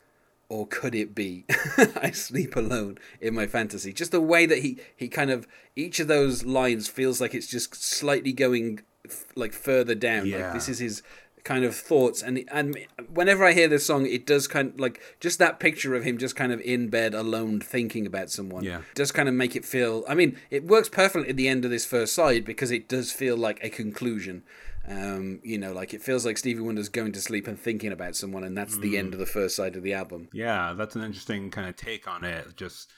or 0.51 0.67
could 0.67 0.93
it 0.95 1.15
be 1.15 1.45
I 2.07 2.11
sleep 2.11 2.55
alone 2.55 2.97
in 3.19 3.33
my 3.33 3.47
fantasy? 3.47 3.91
Just 3.93 4.11
the 4.11 4.21
way 4.33 4.45
that 4.45 4.59
he 4.59 4.71
he 4.95 5.07
kind 5.07 5.31
of 5.31 5.47
each 5.75 5.99
of 5.99 6.07
those 6.07 6.43
lines 6.45 6.87
feels 6.87 7.21
like 7.21 7.33
it's 7.33 7.47
just 7.47 7.75
slightly 7.75 8.33
going 8.33 8.81
f- 9.05 9.25
like 9.35 9.53
further 9.53 9.95
down. 9.95 10.23
Like 10.29 10.39
Yeah. 10.39 10.53
this 10.53 10.67
is 10.69 10.79
his 10.79 11.01
kind 11.43 11.63
of 11.65 11.75
thoughts 11.75 12.21
and 12.21 12.43
and 12.51 12.77
whenever 13.11 13.43
I 13.43 13.53
hear 13.53 13.67
this 13.67 13.83
song 13.87 14.05
it 14.05 14.27
does 14.27 14.45
kind 14.47 14.73
of 14.73 14.79
like 14.79 15.01
just 15.19 15.39
that 15.39 15.59
picture 15.59 15.95
of 15.95 16.03
him 16.03 16.19
just 16.19 16.35
kind 16.35 16.51
of 16.51 16.61
in 16.61 16.89
bed 16.89 17.15
alone 17.15 17.59
thinking 17.59 18.05
about 18.05 18.29
someone 18.29 18.63
Yeah. 18.63 18.81
does 18.93 19.11
kind 19.11 19.27
of 19.27 19.33
make 19.33 19.55
it 19.55 19.65
feel 19.65 20.03
I 20.07 20.13
mean 20.13 20.37
it 20.51 20.67
works 20.67 20.87
perfectly 20.87 21.29
at 21.29 21.37
the 21.37 21.47
end 21.47 21.65
of 21.65 21.71
this 21.71 21.83
first 21.85 22.13
side 22.13 22.45
because 22.45 22.69
it 22.69 22.87
does 22.87 23.11
feel 23.11 23.35
like 23.35 23.59
a 23.63 23.71
conclusion 23.71 24.43
um 24.87 25.39
you 25.43 25.57
know 25.57 25.73
like 25.73 25.93
it 25.93 26.01
feels 26.01 26.25
like 26.25 26.37
Stevie 26.37 26.61
Wonder's 26.61 26.89
going 26.89 27.11
to 27.11 27.21
sleep 27.21 27.47
and 27.47 27.59
thinking 27.59 27.91
about 27.91 28.15
someone 28.15 28.43
and 28.43 28.57
that's 28.57 28.77
the 28.77 28.97
end 28.97 29.13
of 29.13 29.19
the 29.19 29.25
first 29.25 29.55
side 29.55 29.75
of 29.75 29.83
the 29.83 29.93
album 29.93 30.27
Yeah, 30.33 30.73
that's 30.73 30.95
an 30.95 31.03
interesting 31.03 31.51
kind 31.51 31.69
of 31.69 31.75
take 31.75 32.07
on 32.07 32.23
it, 32.23 32.55
just 32.55 32.91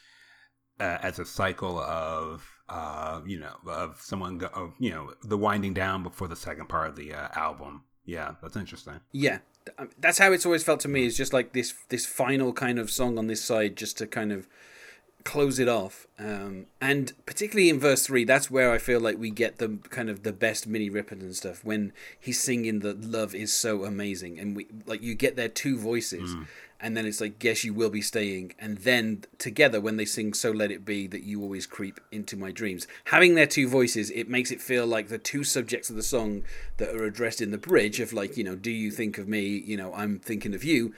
uh, 0.80 0.98
as 1.02 1.18
a 1.18 1.24
cycle 1.24 1.78
of, 1.78 2.44
uh, 2.68 3.20
you 3.26 3.38
know, 3.38 3.54
of 3.66 4.00
someone, 4.00 4.38
go, 4.38 4.46
of, 4.54 4.72
you 4.78 4.90
know, 4.90 5.12
the 5.22 5.38
winding 5.38 5.72
down 5.74 6.02
before 6.02 6.26
the 6.28 6.36
second 6.36 6.68
part 6.68 6.88
of 6.88 6.96
the 6.96 7.14
uh, 7.14 7.28
album. 7.36 7.84
Yeah, 8.04 8.34
that's 8.42 8.56
interesting. 8.56 9.00
Yeah, 9.12 9.38
um, 9.78 9.90
that's 9.98 10.18
how 10.18 10.32
it's 10.32 10.44
always 10.44 10.64
felt 10.64 10.80
to 10.80 10.88
me. 10.88 11.06
Is 11.06 11.16
just 11.16 11.32
like 11.32 11.52
this 11.52 11.72
this 11.88 12.04
final 12.04 12.52
kind 12.52 12.78
of 12.78 12.90
song 12.90 13.18
on 13.18 13.28
this 13.28 13.42
side, 13.42 13.76
just 13.76 13.96
to 13.98 14.06
kind 14.06 14.30
of 14.32 14.46
close 15.24 15.58
it 15.58 15.68
off. 15.68 16.06
Um, 16.18 16.66
and 16.80 17.12
particularly 17.26 17.70
in 17.70 17.80
verse 17.80 18.06
three, 18.06 18.24
that's 18.24 18.50
where 18.50 18.70
I 18.70 18.78
feel 18.78 19.00
like 19.00 19.18
we 19.18 19.30
get 19.30 19.58
the 19.58 19.78
kind 19.90 20.08
of 20.08 20.22
the 20.22 20.32
best 20.32 20.66
mini 20.66 20.88
Minnie 20.90 21.02
Riperton 21.02 21.34
stuff 21.34 21.64
when 21.64 21.92
he's 22.20 22.40
singing 22.40 22.80
that 22.80 23.04
love 23.04 23.34
is 23.34 23.52
so 23.52 23.84
amazing, 23.84 24.38
and 24.38 24.54
we 24.54 24.66
like 24.86 25.02
you 25.02 25.14
get 25.14 25.36
their 25.36 25.48
two 25.48 25.78
voices. 25.78 26.36
And 26.80 26.94
then 26.94 27.06
it's 27.06 27.20
like, 27.20 27.38
guess 27.38 27.64
you 27.64 27.72
will 27.72 27.88
be 27.88 28.02
staying. 28.02 28.52
And 28.58 28.76
then 28.78 29.24
together, 29.38 29.80
when 29.80 29.96
they 29.96 30.04
sing 30.04 30.34
"So 30.34 30.50
Let 30.50 30.70
It 30.70 30.84
Be," 30.84 31.06
that 31.06 31.22
you 31.22 31.40
always 31.40 31.66
creep 31.66 31.98
into 32.12 32.36
my 32.36 32.52
dreams. 32.52 32.86
Having 33.04 33.36
their 33.36 33.46
two 33.46 33.66
voices, 33.66 34.10
it 34.10 34.28
makes 34.28 34.50
it 34.50 34.60
feel 34.60 34.86
like 34.86 35.08
the 35.08 35.16
two 35.16 35.44
subjects 35.44 35.88
of 35.88 35.96
the 35.96 36.02
song 36.02 36.42
that 36.76 36.94
are 36.94 37.04
addressed 37.04 37.40
in 37.40 37.52
the 37.52 37.58
bridge 37.58 38.00
of 38.00 38.12
like, 38.12 38.36
you 38.36 38.44
know, 38.44 38.54
do 38.56 38.70
you 38.70 38.90
think 38.90 39.16
of 39.16 39.26
me? 39.26 39.46
You 39.46 39.78
know, 39.78 39.94
I'm 39.94 40.18
thinking 40.18 40.52
of 40.54 40.62
you 40.62 40.92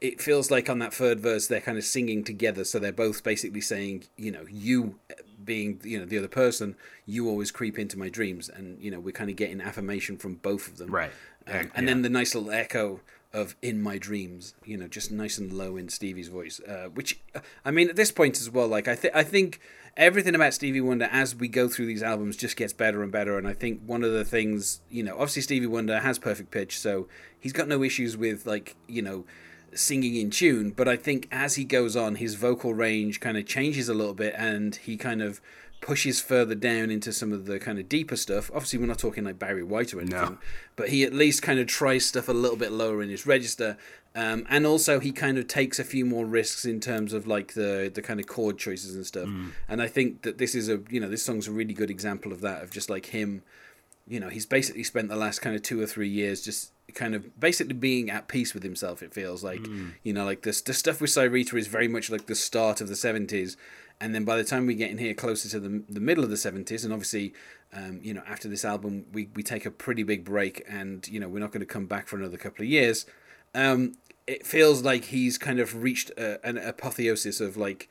it 0.00 0.20
feels 0.20 0.50
like 0.50 0.68
on 0.68 0.78
that 0.80 0.94
third 0.94 1.20
verse 1.20 1.46
they're 1.46 1.60
kind 1.60 1.78
of 1.78 1.84
singing 1.84 2.24
together. 2.24 2.64
So 2.64 2.78
they're 2.78 2.92
both 2.92 3.22
basically 3.22 3.60
saying 3.60 4.04
you 4.16 4.30
know 4.30 4.46
you 4.48 4.96
being 5.44 5.80
you 5.82 5.98
know 5.98 6.04
the 6.04 6.18
other 6.18 6.28
person 6.28 6.76
you 7.06 7.28
always 7.28 7.50
creep 7.50 7.78
into 7.78 7.98
my 7.98 8.08
dreams. 8.08 8.48
And 8.48 8.82
you 8.82 8.90
know 8.90 9.00
we're 9.00 9.12
kind 9.12 9.30
of 9.30 9.36
getting 9.36 9.60
affirmation 9.60 10.16
from 10.16 10.34
both 10.34 10.68
of 10.68 10.78
them. 10.78 10.90
Right. 10.90 11.12
um, 11.46 11.54
Yeah, 11.54 11.64
and 11.74 11.88
then 11.88 12.02
the 12.02 12.10
nice 12.10 12.34
little 12.34 12.50
echo 12.50 13.00
of 13.32 13.54
in 13.62 13.80
my 13.80 13.96
dreams 13.96 14.54
you 14.64 14.76
know 14.76 14.88
just 14.88 15.12
nice 15.12 15.38
and 15.38 15.52
low 15.52 15.76
in 15.76 15.88
stevie's 15.88 16.26
voice 16.26 16.58
uh, 16.68 16.88
which 16.94 17.20
uh, 17.32 17.38
i 17.64 17.70
mean 17.70 17.88
at 17.88 17.94
this 17.94 18.10
point 18.10 18.40
as 18.40 18.50
well 18.50 18.66
like 18.66 18.88
i 18.88 18.96
think 18.96 19.14
i 19.14 19.22
think 19.22 19.60
everything 19.96 20.34
about 20.34 20.54
stevie 20.54 20.80
wonder 20.80 21.08
as 21.12 21.34
we 21.34 21.48
go 21.48 21.68
through 21.68 21.86
these 21.86 22.02
albums 22.02 22.36
just 22.36 22.56
gets 22.56 22.72
better 22.72 23.02
and 23.02 23.12
better. 23.12 23.36
And 23.38 23.46
i 23.46 23.52
think 23.52 23.82
one 23.84 24.02
of 24.02 24.12
the 24.12 24.24
things 24.24 24.80
you 24.90 25.02
know 25.02 25.12
obviously 25.12 25.42
stevie 25.42 25.66
wonder 25.66 26.00
has 26.00 26.18
perfect 26.18 26.50
pitch. 26.50 26.78
So 26.78 27.08
he's 27.38 27.52
got 27.52 27.68
no 27.68 27.82
issues 27.82 28.16
with 28.16 28.46
like 28.46 28.76
you 28.86 29.02
know 29.02 29.24
singing 29.74 30.16
in 30.16 30.30
tune, 30.30 30.70
but 30.70 30.88
I 30.88 30.96
think 30.96 31.28
as 31.30 31.54
he 31.56 31.64
goes 31.64 31.96
on, 31.96 32.16
his 32.16 32.34
vocal 32.34 32.74
range 32.74 33.20
kind 33.20 33.36
of 33.36 33.46
changes 33.46 33.88
a 33.88 33.94
little 33.94 34.14
bit 34.14 34.34
and 34.36 34.74
he 34.76 34.96
kind 34.96 35.22
of 35.22 35.40
pushes 35.80 36.20
further 36.20 36.54
down 36.54 36.90
into 36.90 37.10
some 37.12 37.32
of 37.32 37.46
the 37.46 37.58
kind 37.58 37.78
of 37.78 37.88
deeper 37.88 38.14
stuff. 38.16 38.50
Obviously, 38.52 38.78
we're 38.78 38.86
not 38.86 38.98
talking 38.98 39.24
like 39.24 39.38
Barry 39.38 39.62
White 39.62 39.94
or 39.94 40.00
anything, 40.00 40.20
No. 40.20 40.38
but 40.76 40.90
he 40.90 41.04
at 41.04 41.14
least 41.14 41.40
kind 41.42 41.58
of 41.58 41.66
tries 41.66 42.04
stuff 42.04 42.28
a 42.28 42.32
little 42.34 42.56
bit 42.58 42.70
lower 42.70 43.02
in 43.02 43.08
his 43.08 43.26
register. 43.26 43.78
Um, 44.14 44.44
and 44.50 44.66
also, 44.66 44.98
he 45.00 45.10
kind 45.12 45.38
of 45.38 45.46
takes 45.46 45.78
a 45.78 45.84
few 45.84 46.04
more 46.04 46.26
risks 46.26 46.64
in 46.66 46.80
terms 46.80 47.12
of 47.12 47.26
like 47.26 47.54
the 47.54 47.90
the 47.94 48.02
kind 48.02 48.18
of 48.20 48.26
chord 48.26 48.58
choices 48.58 48.94
and 48.96 49.06
stuff. 49.06 49.28
And 49.68 49.80
I 49.80 49.86
think 49.86 50.22
that 50.22 50.36
this 50.38 50.54
is 50.54 50.68
a 50.68 50.80
you 50.90 50.98
know 51.00 51.08
this 51.08 51.22
song's 51.22 51.46
a 51.48 51.52
really 51.52 51.74
good 51.74 51.90
example 51.90 52.32
of 52.32 52.40
that 52.42 52.62
of 52.62 52.70
just 52.70 52.90
like 52.90 53.06
him 53.06 53.42
you 54.10 54.18
know, 54.18 54.28
he's 54.28 54.44
basically 54.44 54.82
spent 54.82 55.08
the 55.08 55.14
last 55.14 55.38
kind 55.40 55.54
of 55.54 55.62
two 55.62 55.80
or 55.80 55.86
three 55.86 56.08
years 56.08 56.42
just 56.42 56.72
kind 56.94 57.14
of 57.14 57.38
basically 57.38 57.74
being 57.74 58.10
at 58.10 58.26
peace 58.26 58.52
with 58.52 58.64
himself. 58.64 59.04
It 59.04 59.14
feels 59.14 59.44
like, 59.44 59.64
you 60.02 60.12
know, 60.12 60.24
like 60.24 60.42
this 60.42 60.60
the 60.60 60.74
stuff 60.74 61.00
with 61.00 61.10
Syreeta 61.10 61.56
is 61.56 61.68
very 61.68 61.86
much 61.86 62.10
like 62.10 62.26
the 62.26 62.34
start 62.34 62.80
of 62.80 62.88
the 62.88 62.96
seventies, 62.96 63.56
and 64.00 64.12
then 64.12 64.24
by 64.24 64.36
the 64.36 64.42
time 64.42 64.66
we 64.66 64.74
get 64.74 64.90
in 64.90 64.98
here 64.98 65.14
closer 65.14 65.48
to 65.50 65.60
the 65.60 65.84
the 65.88 66.00
middle 66.00 66.24
of 66.24 66.30
the 66.30 66.36
seventies, 66.36 66.84
and 66.84 66.92
obviously, 66.92 67.32
um, 67.72 68.00
you 68.02 68.12
know, 68.12 68.22
after 68.26 68.48
this 68.48 68.64
album, 68.64 69.06
we 69.12 69.28
we 69.36 69.44
take 69.44 69.64
a 69.64 69.70
pretty 69.70 70.02
big 70.02 70.24
break, 70.24 70.64
and 70.68 71.06
you 71.06 71.20
know, 71.20 71.28
we're 71.28 71.38
not 71.38 71.52
going 71.52 71.60
to 71.60 71.66
come 71.66 71.86
back 71.86 72.08
for 72.08 72.16
another 72.16 72.36
couple 72.36 72.64
of 72.64 72.68
years. 72.68 73.06
Um, 73.54 73.92
it 74.26 74.44
feels 74.44 74.82
like 74.82 75.04
he's 75.04 75.38
kind 75.38 75.60
of 75.60 75.82
reached 75.82 76.10
a, 76.10 76.44
an 76.44 76.58
apotheosis 76.58 77.40
of 77.40 77.56
like 77.56 77.88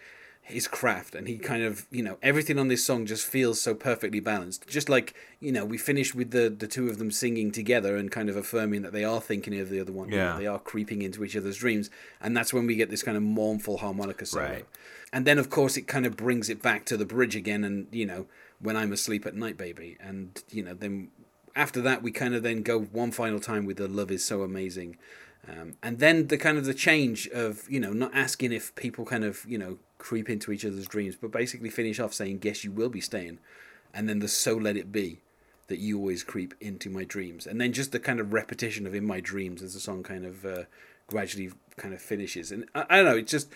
his 0.49 0.67
craft 0.67 1.13
and 1.15 1.27
he 1.27 1.37
kind 1.37 1.63
of 1.63 1.85
you 1.91 2.01
know 2.03 2.17
everything 2.23 2.57
on 2.57 2.67
this 2.67 2.83
song 2.83 3.05
just 3.05 3.25
feels 3.25 3.61
so 3.61 3.73
perfectly 3.75 4.19
balanced 4.19 4.67
just 4.67 4.89
like 4.89 5.13
you 5.39 5.51
know 5.51 5.63
we 5.63 5.77
finished 5.77 6.15
with 6.15 6.31
the 6.31 6.49
the 6.49 6.67
two 6.67 6.89
of 6.89 6.97
them 6.97 7.11
singing 7.11 7.51
together 7.51 7.95
and 7.95 8.11
kind 8.11 8.29
of 8.29 8.35
affirming 8.35 8.81
that 8.81 8.91
they 8.91 9.03
are 9.03 9.21
thinking 9.21 9.59
of 9.59 9.69
the 9.69 9.79
other 9.79 9.91
one 9.91 10.09
Yeah. 10.09 10.37
they 10.37 10.47
are 10.47 10.59
creeping 10.59 11.01
into 11.01 11.23
each 11.23 11.35
other's 11.37 11.57
dreams 11.57 11.89
and 12.19 12.35
that's 12.35 12.53
when 12.53 12.65
we 12.67 12.75
get 12.75 12.89
this 12.89 13.03
kind 13.03 13.15
of 13.15 13.23
mournful 13.23 13.77
harmonica 13.77 14.25
solo 14.25 14.43
Right. 14.45 14.65
and 15.13 15.25
then 15.25 15.37
of 15.37 15.49
course 15.49 15.77
it 15.77 15.87
kind 15.87 16.05
of 16.05 16.17
brings 16.17 16.49
it 16.49 16.61
back 16.61 16.83
to 16.85 16.97
the 16.97 17.05
bridge 17.05 17.35
again 17.35 17.63
and 17.63 17.87
you 17.91 18.05
know 18.05 18.25
when 18.59 18.75
i'm 18.75 18.91
asleep 18.91 19.25
at 19.25 19.35
night 19.35 19.57
baby 19.57 19.97
and 20.01 20.43
you 20.49 20.63
know 20.63 20.73
then 20.73 21.09
after 21.55 21.81
that 21.81 22.01
we 22.01 22.11
kind 22.11 22.33
of 22.33 22.41
then 22.43 22.61
go 22.63 22.79
one 22.79 23.11
final 23.11 23.39
time 23.39 23.65
with 23.65 23.77
the 23.77 23.87
love 23.87 24.09
is 24.11 24.23
so 24.25 24.41
amazing 24.43 24.97
um, 25.49 25.75
and 25.81 25.99
then 25.99 26.27
the 26.27 26.37
kind 26.37 26.57
of 26.57 26.65
the 26.65 26.73
change 26.73 27.27
of 27.29 27.69
you 27.69 27.79
know 27.79 27.93
not 27.93 28.11
asking 28.13 28.51
if 28.51 28.73
people 28.75 29.05
kind 29.05 29.23
of 29.23 29.45
you 29.47 29.57
know 29.57 29.77
creep 29.97 30.29
into 30.29 30.51
each 30.51 30.65
other's 30.65 30.87
dreams 30.87 31.15
but 31.19 31.31
basically 31.31 31.69
finish 31.69 31.99
off 31.99 32.13
saying 32.13 32.39
guess 32.39 32.63
you 32.63 32.71
will 32.71 32.89
be 32.89 33.01
staying. 33.01 33.39
And 33.93 34.07
then 34.07 34.19
the 34.19 34.27
so 34.27 34.55
let 34.55 34.77
it 34.77 34.91
be 34.91 35.19
that 35.67 35.79
you 35.79 35.97
always 35.97 36.23
creep 36.23 36.53
into 36.61 36.89
my 36.89 37.03
dreams. 37.03 37.47
And 37.47 37.59
then 37.59 37.73
just 37.73 37.91
the 37.91 37.99
kind 37.99 38.19
of 38.19 38.33
repetition 38.33 38.85
of 38.85 38.93
in 38.93 39.05
my 39.05 39.19
dreams 39.19 39.61
as 39.61 39.73
the 39.73 39.79
song 39.79 40.03
kind 40.03 40.25
of 40.25 40.45
uh, 40.45 40.63
gradually 41.07 41.51
kind 41.77 41.93
of 41.93 42.01
finishes. 42.01 42.51
And 42.51 42.65
I, 42.75 42.85
I 42.89 42.95
don't 42.97 43.05
know 43.05 43.17
it's 43.17 43.31
just 43.31 43.49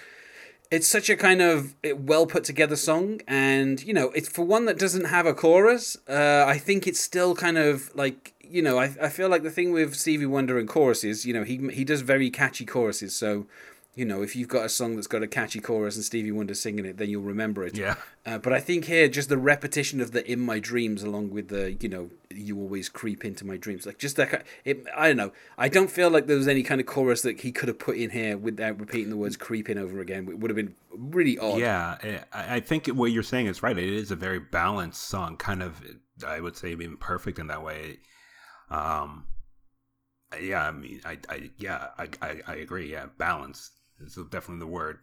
it's 0.74 0.88
such 0.88 1.08
a 1.08 1.16
kind 1.16 1.40
of 1.40 1.76
well 1.96 2.26
put 2.26 2.44
together 2.44 2.76
song 2.76 3.22
and 3.28 3.84
you 3.84 3.94
know 3.94 4.10
it's 4.16 4.28
for 4.28 4.44
one 4.44 4.66
that 4.66 4.80
doesn't 4.80 5.06
have 5.06 5.28
a 5.28 5.34
chorus 5.34 5.96
uh, 6.10 6.46
i 6.48 6.58
think 6.58 6.88
it's 6.88 7.00
still 7.00 7.36
kind 7.36 7.60
of 7.60 7.96
like 7.96 8.34
you 8.42 8.62
know 8.62 8.80
I, 8.80 8.86
I 9.00 9.10
feel 9.10 9.30
like 9.30 9.44
the 9.44 9.52
thing 9.52 9.72
with 9.72 9.94
stevie 9.94 10.26
wonder 10.26 10.58
and 10.58 10.68
choruses 10.68 11.28
you 11.28 11.34
know 11.34 11.44
he 11.44 11.58
he 11.72 11.84
does 11.84 12.02
very 12.02 12.32
catchy 12.32 12.66
choruses 12.66 13.16
so 13.16 13.46
you 13.96 14.06
know, 14.06 14.24
if 14.24 14.36
you've 14.36 14.48
got 14.48 14.66
a 14.66 14.70
song 14.70 14.96
that's 14.96 15.06
got 15.06 15.22
a 15.22 15.28
catchy 15.28 15.60
chorus 15.60 15.96
and 15.96 16.04
Stevie 16.04 16.32
Wonder 16.32 16.56
singing 16.56 16.86
it, 16.86 16.98
then 16.98 17.10
you'll 17.10 17.22
remember 17.22 17.64
it. 17.64 17.78
Yeah. 17.78 17.96
Uh, 18.26 18.40
but 18.40 18.52
I 18.52 18.60
think 18.60 18.86
here, 18.86 19.08
just 19.08 19.30
the 19.30 19.38
repetition 19.38 20.02
of 20.02 20.12
the 20.12 20.30
"In 20.30 20.40
My 20.40 20.60
Dreams" 20.60 21.04
along 21.04 21.30
with 21.30 21.50
the, 21.50 21.74
you 21.74 21.90
know, 21.90 22.10
"You 22.32 22.58
Always 22.58 22.90
Creep 22.90 23.24
Into 23.24 23.46
My 23.46 23.58
Dreams," 23.58 23.86
like 23.86 24.00
just 24.00 24.16
that. 24.16 24.46
It, 24.66 24.86
I 24.96 25.10
don't 25.10 25.18
know. 25.18 25.32
I 25.58 25.70
don't 25.70 25.92
feel 25.92 26.10
like 26.10 26.26
there 26.26 26.38
was 26.38 26.48
any 26.48 26.64
kind 26.64 26.82
of 26.82 26.88
chorus 26.88 27.22
that 27.22 27.42
he 27.42 27.52
could 27.52 27.68
have 27.68 27.78
put 27.78 27.98
in 27.98 28.10
here 28.10 28.36
without 28.36 28.80
repeating 28.80 29.12
the 29.12 29.18
words 29.18 29.38
"creeping" 29.38 29.78
over 29.78 30.00
again. 30.00 30.28
It 30.28 30.40
would 30.40 30.50
have 30.50 30.56
been 30.56 30.74
really 30.92 31.38
odd. 31.38 31.60
Yeah, 31.60 31.98
eh, 32.02 32.20
I 32.32 32.56
I 32.56 32.60
think 32.62 32.88
what 32.88 33.12
you're 33.12 33.22
saying 33.22 33.46
is 33.46 33.62
right. 33.62 33.78
It 33.78 33.90
is 33.90 34.10
a 34.10 34.16
very 34.16 34.40
balanced 34.40 35.04
song, 35.04 35.38
kind 35.38 35.62
of. 35.62 35.82
I 36.26 36.40
would 36.40 36.58
say 36.58 36.72
even 36.72 36.98
perfect 36.98 37.38
in 37.38 37.48
that 37.48 37.64
way. 37.64 37.98
Um, 38.72 39.26
yeah, 40.42 40.68
I 40.68 40.72
mean, 40.72 41.02
I, 41.06 41.18
I 41.30 41.50
yeah, 41.58 41.90
I, 41.98 42.08
I, 42.22 42.42
I 42.48 42.56
agree. 42.56 42.92
Yeah, 42.92 43.08
balanced 43.18 43.72
is 44.04 44.16
definitely 44.30 44.60
the 44.60 44.68
word 44.68 45.00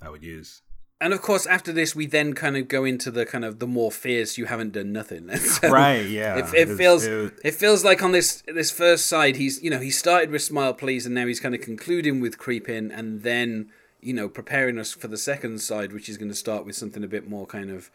I 0.00 0.08
would 0.10 0.22
use. 0.22 0.62
And 0.98 1.12
of 1.12 1.20
course, 1.20 1.44
after 1.44 1.72
this, 1.74 1.94
we 1.94 2.06
then 2.06 2.32
kind 2.32 2.56
of 2.56 2.68
go 2.68 2.84
into 2.84 3.10
the 3.10 3.26
kind 3.26 3.44
of 3.44 3.58
the 3.58 3.66
more 3.66 3.92
fierce. 3.92 4.38
You 4.38 4.46
haven't 4.46 4.72
done 4.72 4.92
nothing. 4.92 5.28
So 5.36 5.68
Right, 5.68 6.06
yeah. 6.06 6.38
It, 6.38 6.46
it 6.54 6.60
It's- 6.62 6.76
feels 6.78 7.04
it- 7.04 7.34
it 7.44 7.54
feels 7.54 7.84
like 7.84 8.02
on 8.02 8.12
this 8.12 8.42
this 8.46 8.70
first 8.70 9.06
side, 9.06 9.36
he's 9.36 9.62
you 9.62 9.68
know 9.70 9.78
he 9.80 9.90
started 9.90 10.30
with 10.30 10.42
Smile 10.42 10.72
Please, 10.72 11.04
and 11.04 11.14
now 11.14 11.26
he's 11.26 11.40
kind 11.40 11.54
of 11.54 11.60
concluding 11.60 12.20
with 12.20 12.38
Creep 12.38 12.68
In, 12.68 12.90
and 12.90 13.22
then 13.22 13.70
you 14.00 14.14
know 14.14 14.28
preparing 14.28 14.78
us 14.78 14.92
for 14.92 15.08
the 15.08 15.18
second 15.18 15.60
side, 15.60 15.92
which 15.92 16.08
is 16.08 16.16
going 16.16 16.30
to 16.30 16.34
start 16.34 16.64
with 16.64 16.76
something 16.76 17.04
a 17.04 17.08
bit 17.08 17.28
more 17.28 17.46
kind 17.46 17.70
of 17.70 17.90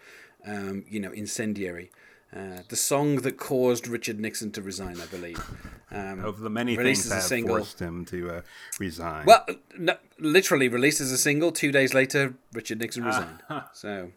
um, 0.46 0.84
you 0.88 1.00
know 1.00 1.12
incendiary. 1.12 1.92
Uh, 2.36 2.60
the 2.70 2.76
song 2.78 3.18
that 3.18 3.38
caused 3.38 3.88
Richard 3.88 4.20
Nixon 4.20 4.52
to 4.52 4.62
resign, 4.62 5.02
I 5.02 5.06
believe. 5.08 5.38
Um, 5.92 6.24
Of 6.24 6.40
the 6.40 6.50
many 6.50 6.78
things 6.78 7.10
that 7.10 7.24
forced 7.46 7.80
him 7.80 8.06
to 8.06 8.38
uh, 8.38 8.42
resign. 8.80 9.26
well, 9.26 9.46
no, 9.78 9.98
literally 10.18 10.70
released 10.70 11.02
as 11.02 11.12
a 11.12 11.18
single. 11.18 11.52
Two 11.52 11.74
days 11.74 11.94
later, 11.94 12.36
Richard 12.54 12.80
Nixon 12.80 13.04
resigned. 13.04 13.44
so 13.74 14.12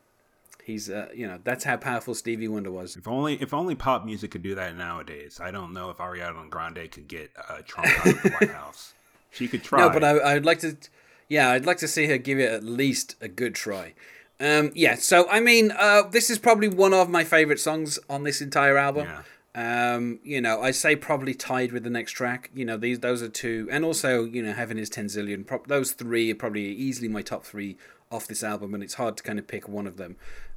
he's 0.64 0.88
uh, 0.88 1.09
you 1.12 1.26
know 1.26 1.40
that's 1.42 1.64
how 1.64 1.76
powerful 1.76 2.14
Stevie 2.14 2.47
Wonder 2.47 2.71
was. 2.71 2.94
If 2.97 3.09
only 3.09 3.35
if 3.42 3.52
only 3.52 3.75
pop 3.75 4.04
music 4.04 4.30
could 4.30 4.42
do 4.42 4.54
that 4.54 4.76
nowadays. 4.76 5.40
I 5.42 5.50
don't 5.50 5.73
know 5.73 5.90
if 5.90 5.97
Ariana 5.97 6.49
Grande 6.49 6.88
could 6.92 7.09
get 7.09 7.33
uh, 7.49 7.62
Trump 7.66 7.88
out 7.88 8.06
of 8.06 8.23
the 8.23 8.30
White 8.30 8.50
House. 8.62 8.94
She 9.33 9.49
could 9.49 9.64
try. 9.64 9.80
No, 9.80 9.90
but 9.90 10.04
I, 10.04 10.35
I'd 10.35 10.44
like 10.47 10.61
to, 10.61 10.76
yeah, 11.28 11.50
I'd 11.50 11.66
like 11.66 11.78
to 11.78 11.88
see 11.88 12.06
her 12.06 12.18
give 12.18 12.38
it 12.38 12.52
at 12.52 12.62
least 12.62 13.16
a 13.21 13.26
good 13.26 13.56
try. 13.56 13.94
Um, 14.40 14.72
yeah, 14.74 14.96
so 14.96 15.28
I 15.28 15.40
mean, 15.40 15.72
uh, 15.78 16.02
this 16.10 16.30
is 16.30 16.38
probably 16.38 16.68
one 16.68 16.92
of 16.92 17.08
my 17.08 17.24
favorite 17.24 17.60
songs 17.60 17.98
on 18.10 18.24
this 18.24 18.40
entire 18.40 18.76
album. 18.76 19.06
Yeah. 19.06 19.22
Um, 19.56 20.18
you 20.24 20.40
know, 20.40 20.60
I 20.60 20.72
say 20.72 20.96
probably 20.96 21.32
tied 21.32 21.70
with 21.70 21.84
the 21.84 21.90
next 21.90 22.12
track. 22.12 22.50
You 22.54 22.64
know, 22.64 22.76
these 22.76 23.00
those 23.00 23.22
are 23.22 23.28
two, 23.28 23.68
and 23.70 23.84
also 23.84 24.24
you 24.24 24.42
know, 24.42 24.52
Heaven 24.52 24.78
is 24.78 24.90
ten 24.90 25.06
zillion. 25.06 25.46
Pro- 25.46 25.62
those 25.66 25.92
three 25.92 26.30
are 26.32 26.34
probably 26.34 26.66
easily 26.66 27.08
my 27.08 27.22
top 27.22 27.44
three 27.44 27.76
off 28.10 28.26
this 28.26 28.42
album, 28.42 28.74
and 28.74 28.82
it's 28.82 28.94
hard 28.94 29.16
to 29.18 29.22
kind 29.22 29.38
of 29.38 29.46
pick 29.46 29.68
one 29.68 29.86
of 29.86 29.96
them. 29.96 30.16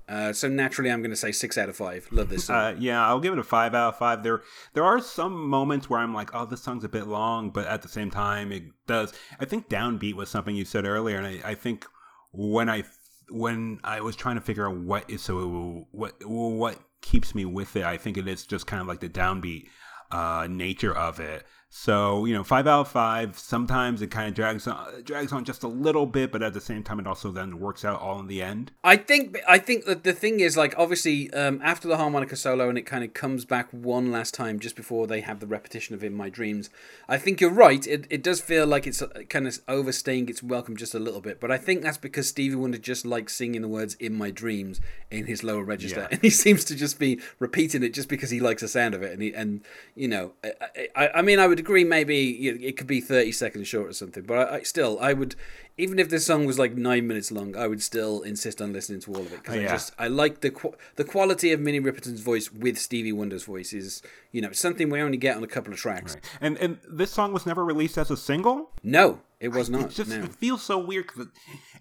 Uh, 0.09 0.31
so 0.31 0.47
naturally, 0.47 0.89
I'm 0.89 1.01
going 1.01 1.11
to 1.11 1.17
say 1.17 1.31
six 1.33 1.57
out 1.57 1.67
of 1.67 1.75
five. 1.75 2.07
Love 2.11 2.29
this 2.29 2.45
song. 2.45 2.55
Uh, 2.55 2.75
yeah, 2.79 3.05
I'll 3.05 3.19
give 3.19 3.33
it 3.33 3.39
a 3.39 3.43
five 3.43 3.75
out 3.75 3.89
of 3.89 3.99
five. 3.99 4.23
There, 4.23 4.41
there 4.73 4.85
are 4.85 5.01
some 5.01 5.47
moments 5.47 5.89
where 5.89 5.99
I'm 5.99 6.13
like, 6.13 6.33
"Oh, 6.33 6.45
this 6.45 6.63
song's 6.63 6.83
a 6.83 6.89
bit 6.89 7.07
long," 7.07 7.51
but 7.51 7.67
at 7.67 7.83
the 7.83 7.89
same 7.89 8.09
time, 8.09 8.51
it 8.51 8.63
does. 8.87 9.13
I 9.39 9.45
think 9.45 9.69
"Downbeat" 9.69 10.15
was 10.15 10.29
something 10.29 10.55
you 10.55 10.65
said 10.65 10.85
earlier, 10.85 11.17
and 11.17 11.27
I, 11.27 11.51
I 11.51 11.53
think 11.55 11.85
when 12.31 12.69
I 12.69 12.83
when 13.29 13.79
I 13.83 14.01
was 14.01 14.15
trying 14.15 14.35
to 14.35 14.41
figure 14.41 14.67
out 14.67 14.77
what 14.77 15.09
is 15.09 15.21
so 15.21 15.87
what 15.91 16.13
what 16.25 16.79
keeps 17.01 17.35
me 17.35 17.45
with 17.45 17.75
it, 17.75 17.83
I 17.83 17.97
think 17.97 18.17
it 18.17 18.27
is 18.27 18.45
just 18.45 18.67
kind 18.67 18.81
of 18.81 18.87
like 18.87 18.99
the 18.99 19.09
downbeat 19.09 19.67
uh, 20.11 20.47
nature 20.49 20.95
of 20.95 21.19
it. 21.19 21.45
So 21.79 22.25
you 22.25 22.33
know, 22.33 22.43
five 22.43 22.65
out 22.65 22.81
of 22.81 22.87
five. 22.87 23.37
Sometimes 23.37 24.01
it 24.01 24.07
kind 24.07 24.27
of 24.27 24.33
drags 24.33 24.65
on, 24.65 25.03
drags 25.03 25.31
on 25.31 25.45
just 25.45 25.61
a 25.61 25.67
little 25.67 26.07
bit, 26.07 26.31
but 26.31 26.41
at 26.41 26.53
the 26.53 26.59
same 26.59 26.81
time, 26.81 26.99
it 26.99 27.05
also 27.05 27.31
then 27.31 27.59
works 27.59 27.85
out 27.85 28.01
all 28.01 28.19
in 28.19 28.25
the 28.25 28.41
end. 28.41 28.71
I 28.83 28.97
think 28.97 29.37
I 29.47 29.59
think 29.59 29.85
that 29.85 30.03
the 30.03 30.11
thing 30.11 30.39
is 30.39 30.57
like 30.57 30.73
obviously 30.75 31.31
um, 31.33 31.61
after 31.63 31.87
the 31.87 31.97
harmonica 31.97 32.35
solo 32.35 32.67
and 32.67 32.79
it 32.79 32.81
kind 32.87 33.03
of 33.03 33.13
comes 33.13 33.45
back 33.45 33.69
one 33.71 34.11
last 34.11 34.33
time 34.33 34.59
just 34.59 34.75
before 34.75 35.05
they 35.05 35.21
have 35.21 35.39
the 35.39 35.45
repetition 35.45 35.93
of 35.93 36.03
"In 36.03 36.15
My 36.15 36.29
Dreams." 36.29 36.71
I 37.07 37.19
think 37.19 37.39
you're 37.39 37.51
right. 37.51 37.85
It 37.85 38.07
it 38.09 38.23
does 38.23 38.41
feel 38.41 38.65
like 38.65 38.87
it's 38.87 39.03
uh, 39.03 39.09
kind 39.29 39.47
of 39.47 39.59
overstaying 39.67 40.29
its 40.29 40.41
welcome 40.41 40.77
just 40.77 40.95
a 40.95 40.99
little 40.99 41.21
bit, 41.21 41.39
but 41.39 41.51
I 41.51 41.57
think 41.59 41.83
that's 41.83 41.99
because 41.99 42.27
Stevie 42.27 42.55
Wonder 42.55 42.79
just 42.79 43.05
likes 43.05 43.35
singing 43.35 43.61
the 43.61 43.67
words 43.67 43.93
"In 43.99 44.15
My 44.15 44.31
Dreams" 44.31 44.81
in 45.11 45.27
his 45.27 45.43
lower 45.43 45.63
register, 45.63 46.01
Yeah. 46.01 46.07
and 46.11 46.21
he 46.21 46.29
seems 46.43 46.65
to 46.65 46.75
just 46.75 46.97
be 46.97 47.21
repeating 47.37 47.83
it 47.83 47.93
just 47.93 48.09
because 48.09 48.31
he 48.31 48.39
likes 48.39 48.63
the 48.63 48.67
sound 48.67 48.95
of 48.95 49.03
it. 49.03 49.13
And 49.13 49.21
he 49.21 49.31
and 49.31 49.61
you 49.95 50.07
know, 50.07 50.33
I 50.43 50.87
I, 50.95 51.09
I 51.15 51.21
mean, 51.21 51.37
I 51.37 51.45
would 51.45 51.66
agree 51.67 51.83
maybe 51.83 52.47
it 52.47 52.77
could 52.77 52.87
be 52.87 53.01
thirty 53.01 53.31
seconds 53.33 53.67
short 53.67 53.89
or 53.89 53.93
something, 53.93 54.23
but 54.23 54.37
I, 54.37 54.55
I 54.57 54.61
still 54.63 54.97
I 55.01 55.11
would 55.13 55.35
even 55.77 55.99
if 55.99 56.09
this 56.09 56.25
song 56.25 56.45
was 56.45 56.57
like 56.57 56.73
nine 56.75 57.05
minutes 57.05 57.31
long, 57.31 57.55
I 57.55 57.67
would 57.67 57.83
still 57.83 58.21
insist 58.23 58.61
on 58.61 58.73
listening 58.73 58.99
to 59.01 59.13
all 59.13 59.21
of 59.21 59.31
it 59.33 59.43
because 59.43 59.55
Oh, 59.57 59.59
I 59.59 59.67
just 59.67 59.91
I 59.99 60.07
like 60.07 60.39
the 60.41 60.51
the 60.95 61.03
quality 61.03 61.51
of 61.51 61.59
Minnie 61.59 61.81
Riperton's 61.81 62.21
voice 62.21 62.51
with 62.51 62.77
Stevie 62.79 63.11
Wonder's 63.11 63.43
voice 63.43 63.73
is 63.73 64.01
you 64.31 64.41
know 64.41 64.51
something 64.53 64.89
we 64.89 65.01
only 65.01 65.17
get 65.17 65.35
on 65.37 65.43
a 65.43 65.47
couple 65.47 65.73
of 65.73 65.79
tracks. 65.79 66.15
And 66.41 66.57
and 66.57 66.77
this 66.89 67.11
song 67.11 67.33
was 67.33 67.45
never 67.45 67.63
released 67.65 67.97
as 67.97 68.09
a 68.09 68.17
single. 68.17 68.71
No, 68.81 69.19
it 69.39 69.49
was 69.49 69.67
It 69.69 69.73
not. 69.73 69.89
just 69.91 70.09
no. 70.09 70.23
it 70.23 70.33
feels 70.35 70.63
so 70.63 70.77
weird. 70.79 71.07
'cause 71.07 71.25
it- 71.27 71.31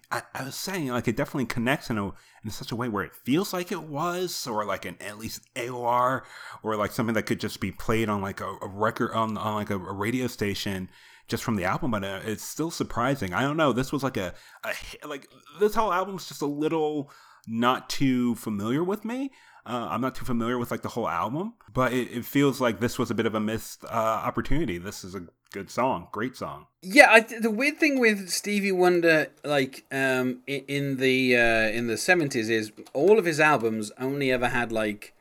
I, 0.09 0.21
I 0.33 0.43
was 0.45 0.55
saying 0.55 0.87
like 0.87 1.07
it 1.07 1.17
definitely 1.17 1.45
connects 1.45 1.89
in 1.89 1.97
a 1.97 2.11
in 2.43 2.49
such 2.49 2.71
a 2.71 2.75
way 2.75 2.87
where 2.87 3.03
it 3.03 3.13
feels 3.13 3.51
like 3.51 3.71
it 3.71 3.83
was, 3.83 4.47
or 4.47 4.63
like 4.65 4.85
an 4.85 4.95
at 5.01 5.17
least 5.17 5.41
AOR, 5.55 6.21
or 6.63 6.75
like 6.75 6.91
something 6.91 7.15
that 7.15 7.23
could 7.23 7.39
just 7.39 7.59
be 7.59 7.71
played 7.71 8.07
on 8.07 8.21
like 8.21 8.39
a, 8.39 8.47
a 8.61 8.67
record 8.67 9.11
on 9.13 9.37
on 9.37 9.55
like 9.55 9.69
a, 9.69 9.75
a 9.75 9.93
radio 9.93 10.27
station 10.27 10.89
just 11.27 11.43
from 11.43 11.57
the 11.57 11.65
album. 11.65 11.91
But 11.91 12.03
uh, 12.05 12.21
it's 12.23 12.43
still 12.43 12.71
surprising. 12.71 13.33
I 13.33 13.41
don't 13.41 13.57
know. 13.57 13.73
This 13.73 13.91
was 13.91 14.03
like 14.03 14.17
a, 14.17 14.33
a 14.63 15.07
like 15.07 15.27
this 15.59 15.75
whole 15.75 15.91
album's 15.91 16.27
just 16.27 16.41
a 16.41 16.47
little 16.47 17.11
not 17.45 17.89
too 17.89 18.35
familiar 18.35 18.83
with 18.83 19.03
me. 19.03 19.31
Uh, 19.65 19.89
I'm 19.91 19.99
not 19.99 20.15
too 20.15 20.23
familiar 20.23 20.57
with 20.57 20.71
like 20.71 20.81
the 20.81 20.89
whole 20.89 21.09
album, 21.09 21.55
but 21.73 21.91
it, 21.91 22.09
it 22.11 22.25
feels 22.25 22.61
like 22.61 22.79
this 22.79 22.97
was 22.97 23.11
a 23.11 23.15
bit 23.15 23.25
of 23.25 23.35
a 23.35 23.41
missed 23.41 23.83
uh, 23.83 23.87
opportunity. 24.23 24.77
This 24.77 25.03
is 25.03 25.13
a 25.13 25.27
good 25.51 25.69
song, 25.69 26.07
great 26.11 26.35
song. 26.35 26.67
Yeah, 26.81 27.09
I, 27.09 27.19
the 27.21 27.51
weird 27.51 27.77
thing 27.77 27.99
with 27.99 28.29
Stevie 28.29 28.71
Wonder, 28.71 29.27
like 29.43 29.85
um, 29.91 30.39
in 30.47 30.97
the 30.97 31.35
uh, 31.35 31.69
in 31.69 31.87
the 31.87 31.97
seventies, 31.97 32.49
is 32.49 32.71
all 32.93 33.19
of 33.19 33.25
his 33.25 33.39
albums 33.39 33.91
only 33.99 34.31
ever 34.31 34.49
had 34.49 34.71
like 34.71 35.13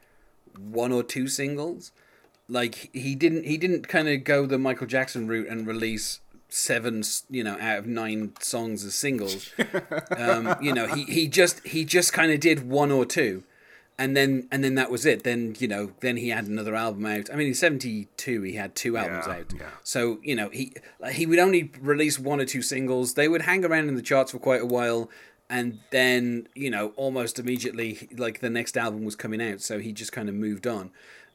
one 0.58 0.92
or 0.92 1.02
two 1.02 1.28
singles. 1.28 1.92
Like 2.48 2.90
he 2.92 3.14
didn't 3.14 3.44
he 3.44 3.56
didn't 3.56 3.88
kind 3.88 4.08
of 4.08 4.24
go 4.24 4.46
the 4.46 4.58
Michael 4.58 4.86
Jackson 4.86 5.26
route 5.26 5.48
and 5.48 5.66
release 5.66 6.20
seven 6.48 7.02
you 7.28 7.42
know 7.42 7.58
out 7.60 7.78
of 7.78 7.86
nine 7.86 8.32
songs 8.40 8.84
as 8.84 8.94
singles. 8.94 9.50
um, 10.16 10.56
you 10.60 10.72
know 10.72 10.86
he, 10.86 11.04
he 11.04 11.28
just 11.28 11.66
he 11.66 11.84
just 11.84 12.12
kind 12.12 12.32
of 12.32 12.40
did 12.40 12.68
one 12.68 12.90
or 12.90 13.04
two. 13.04 13.42
And 13.98 14.14
then, 14.14 14.46
and 14.52 14.62
then 14.62 14.74
that 14.74 14.90
was 14.90 15.06
it. 15.06 15.24
Then 15.24 15.56
you 15.58 15.66
know, 15.66 15.92
then 16.00 16.18
he 16.18 16.28
had 16.28 16.46
another 16.46 16.74
album 16.74 17.06
out. 17.06 17.30
I 17.32 17.36
mean, 17.36 17.46
in 17.48 17.54
'72 17.54 18.42
he 18.42 18.52
had 18.52 18.74
two 18.74 18.96
albums 18.98 19.24
Yeah, 19.26 19.32
out. 19.32 19.52
yeah. 19.58 19.66
So 19.84 20.18
you 20.22 20.36
know 20.36 20.50
he 20.50 20.74
he 21.12 21.24
would 21.24 21.38
only 21.38 21.72
release 21.80 22.18
one 22.18 22.38
or 22.40 22.44
two 22.44 22.60
singles. 22.60 23.14
They 23.14 23.26
would 23.28 23.42
hang 23.42 23.64
around 23.64 23.88
in 23.88 23.94
the 23.94 24.02
charts 24.02 24.32
for 24.32 24.38
quite 24.38 24.60
a 24.60 24.66
while, 24.66 25.08
and 25.48 25.78
then 25.90 26.46
you 26.54 26.68
know 26.68 26.92
almost 26.96 27.38
immediately 27.38 28.06
like 28.16 28.40
the 28.40 28.50
next 28.50 28.76
album 28.76 29.04
was 29.06 29.16
coming 29.16 29.40
out. 29.40 29.62
So 29.62 29.78
he 29.78 29.92
just 29.92 30.12
kind 30.12 30.28
of 30.28 30.34
moved 30.34 30.66
on. 30.66 30.90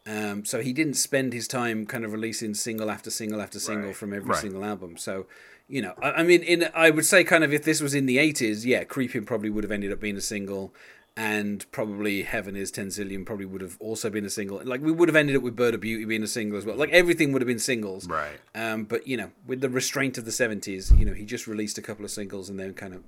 Um, 0.06 0.46
so 0.46 0.62
he 0.62 0.74
didn't 0.74 0.96
spend 0.96 1.32
his 1.34 1.48
time 1.48 1.86
kind 1.86 2.04
of 2.06 2.12
releasing 2.12 2.54
single 2.54 2.90
after 2.92 3.10
single 3.12 3.42
after 3.42 3.60
single 3.60 3.88
Right, 3.88 3.96
from 3.96 4.14
every 4.14 4.30
right. 4.32 4.40
single 4.42 4.64
album. 4.64 4.98
So 4.98 5.26
you 5.68 5.82
know, 5.82 5.94
I, 6.02 6.12
I 6.12 6.24
mean, 6.24 6.44
in 6.44 6.68
I 6.76 6.92
would 6.92 7.06
say 7.08 7.24
kind 7.24 7.44
of 7.44 7.52
if 7.54 7.64
this 7.64 7.82
was 7.82 7.96
in 7.96 8.06
the 8.06 8.18
'80s, 8.18 8.66
yeah, 8.66 8.84
Creeping 8.84 9.26
probably 9.26 9.50
would 9.50 9.64
have 9.64 9.72
ended 9.72 9.92
up 9.92 10.00
being 10.00 10.18
a 10.18 10.22
single. 10.22 10.74
And 11.18 11.70
probably 11.74 12.24
Heaven 12.24 12.56
is 12.56 12.72
10 12.72 12.88
zillion 12.88 13.26
probably 13.26 13.46
would 13.46 13.62
have 13.62 13.76
also 13.82 14.10
been 14.10 14.24
a 14.24 14.30
single. 14.30 14.62
Like, 14.64 14.82
we 14.82 14.94
would 14.94 15.10
have 15.10 15.16
ended 15.16 15.36
up 15.36 15.44
with 15.44 15.58
Bird 15.58 15.74
of 15.74 15.82
Beauty 15.82 16.06
being 16.06 16.24
a 16.24 16.28
single 16.28 16.58
as 16.58 16.66
well. 16.66 16.78
Like, 16.78 16.92
everything 16.92 17.34
would 17.34 17.42
have 17.42 17.48
been 17.48 17.60
singles. 17.60 18.08
Right. 18.08 18.40
Um, 18.56 18.86
but 18.86 19.08
you 19.08 19.18
know, 19.18 19.32
with 19.46 19.60
the 19.60 19.70
restraint 19.70 20.18
of 20.18 20.24
the 20.24 20.32
seventies, 20.32 20.92
you 20.92 21.06
know, 21.06 21.14
he 21.14 21.26
just 21.26 21.48
released 21.48 21.78
a 21.78 21.82
couple 21.82 22.06
of 22.06 22.12
singles 22.12 22.50
and 22.50 22.58
then 22.58 22.74
kind 22.74 22.94
of 22.94 23.04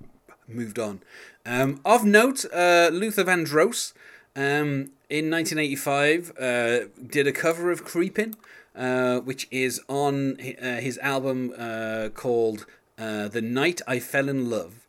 moved 0.48 0.80
on. 0.80 1.02
Um, 1.46 1.80
of 1.86 2.04
note, 2.06 2.46
uh, 2.54 2.90
Luther 2.92 3.24
Vandross 3.24 3.94
um, 4.36 4.92
in 5.10 5.30
1985 5.30 6.34
uh, 6.40 6.80
did 7.06 7.28
a 7.28 7.32
cover 7.32 7.72
of 7.72 7.84
"Creepin'," 7.84 8.36
uh, 8.76 9.20
which 9.20 9.48
is 9.52 9.82
on 9.88 10.38
uh, 10.62 10.78
his 10.78 10.98
album 11.00 11.54
uh, 11.58 12.10
called 12.14 12.66
uh, 12.98 13.28
"The 13.28 13.42
Night 13.42 13.82
I 13.88 14.00
Fell 14.00 14.30
in 14.30 14.50
Love." 14.50 14.83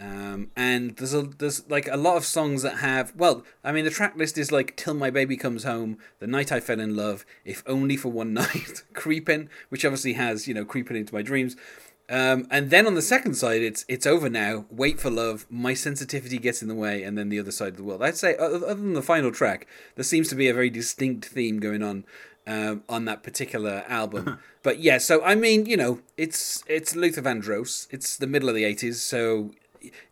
Um, 0.00 0.50
and 0.56 0.96
there's 0.96 1.12
a 1.12 1.22
there's 1.22 1.68
like 1.68 1.88
a 1.88 1.96
lot 1.96 2.16
of 2.16 2.24
songs 2.24 2.62
that 2.62 2.78
have 2.78 3.12
well, 3.16 3.44
I 3.64 3.72
mean 3.72 3.84
the 3.84 3.90
track 3.90 4.16
list 4.16 4.38
is 4.38 4.52
like 4.52 4.76
"Till 4.76 4.94
My 4.94 5.10
Baby 5.10 5.36
Comes 5.36 5.64
Home," 5.64 5.98
"The 6.20 6.28
Night 6.28 6.52
I 6.52 6.60
Fell 6.60 6.78
in 6.78 6.94
Love," 6.94 7.26
"If 7.44 7.64
Only 7.66 7.96
for 7.96 8.10
One 8.10 8.32
Night," 8.42 8.84
"Creepin'," 8.92 9.48
which 9.70 9.84
obviously 9.84 10.12
has 10.12 10.46
you 10.46 10.54
know 10.54 10.64
"Creeping 10.64 10.96
into 10.96 11.12
My 11.12 11.22
Dreams," 11.22 11.56
um, 12.08 12.46
and 12.48 12.70
then 12.70 12.86
on 12.86 12.94
the 12.94 13.02
second 13.02 13.34
side 13.34 13.60
it's 13.60 13.84
"It's 13.88 14.06
Over 14.06 14.30
Now," 14.30 14.66
"Wait 14.70 15.00
for 15.00 15.10
Love," 15.10 15.46
"My 15.50 15.74
Sensitivity 15.74 16.38
Gets 16.38 16.62
in 16.62 16.68
the 16.68 16.76
Way," 16.76 17.02
and 17.02 17.18
then 17.18 17.28
"The 17.28 17.40
Other 17.40 17.50
Side 17.50 17.72
of 17.72 17.76
the 17.76 17.82
World." 17.82 18.02
I'd 18.02 18.16
say 18.16 18.36
other 18.36 18.64
other 18.64 18.74
than 18.74 18.92
the 18.92 19.02
final 19.02 19.32
track, 19.32 19.66
there 19.96 20.04
seems 20.04 20.28
to 20.28 20.36
be 20.36 20.48
a 20.48 20.54
very 20.54 20.70
distinct 20.70 21.24
theme 21.24 21.58
going 21.58 21.82
on. 21.82 22.04
um, 22.46 22.82
on 22.88 23.04
that 23.04 23.22
particular 23.22 23.84
album. 23.88 24.38
but 24.62 24.78
yeah, 24.78 24.96
so 24.96 25.22
I 25.22 25.34
mean, 25.34 25.66
you 25.66 25.76
know, 25.76 26.00
it's 26.16 26.64
it's 26.66 26.96
Luther 26.96 27.20
Vandross. 27.20 27.86
It's 27.90 28.16
the 28.16 28.26
middle 28.26 28.48
of 28.48 28.54
the 28.54 28.64
'80s, 28.64 28.94
so 28.94 29.50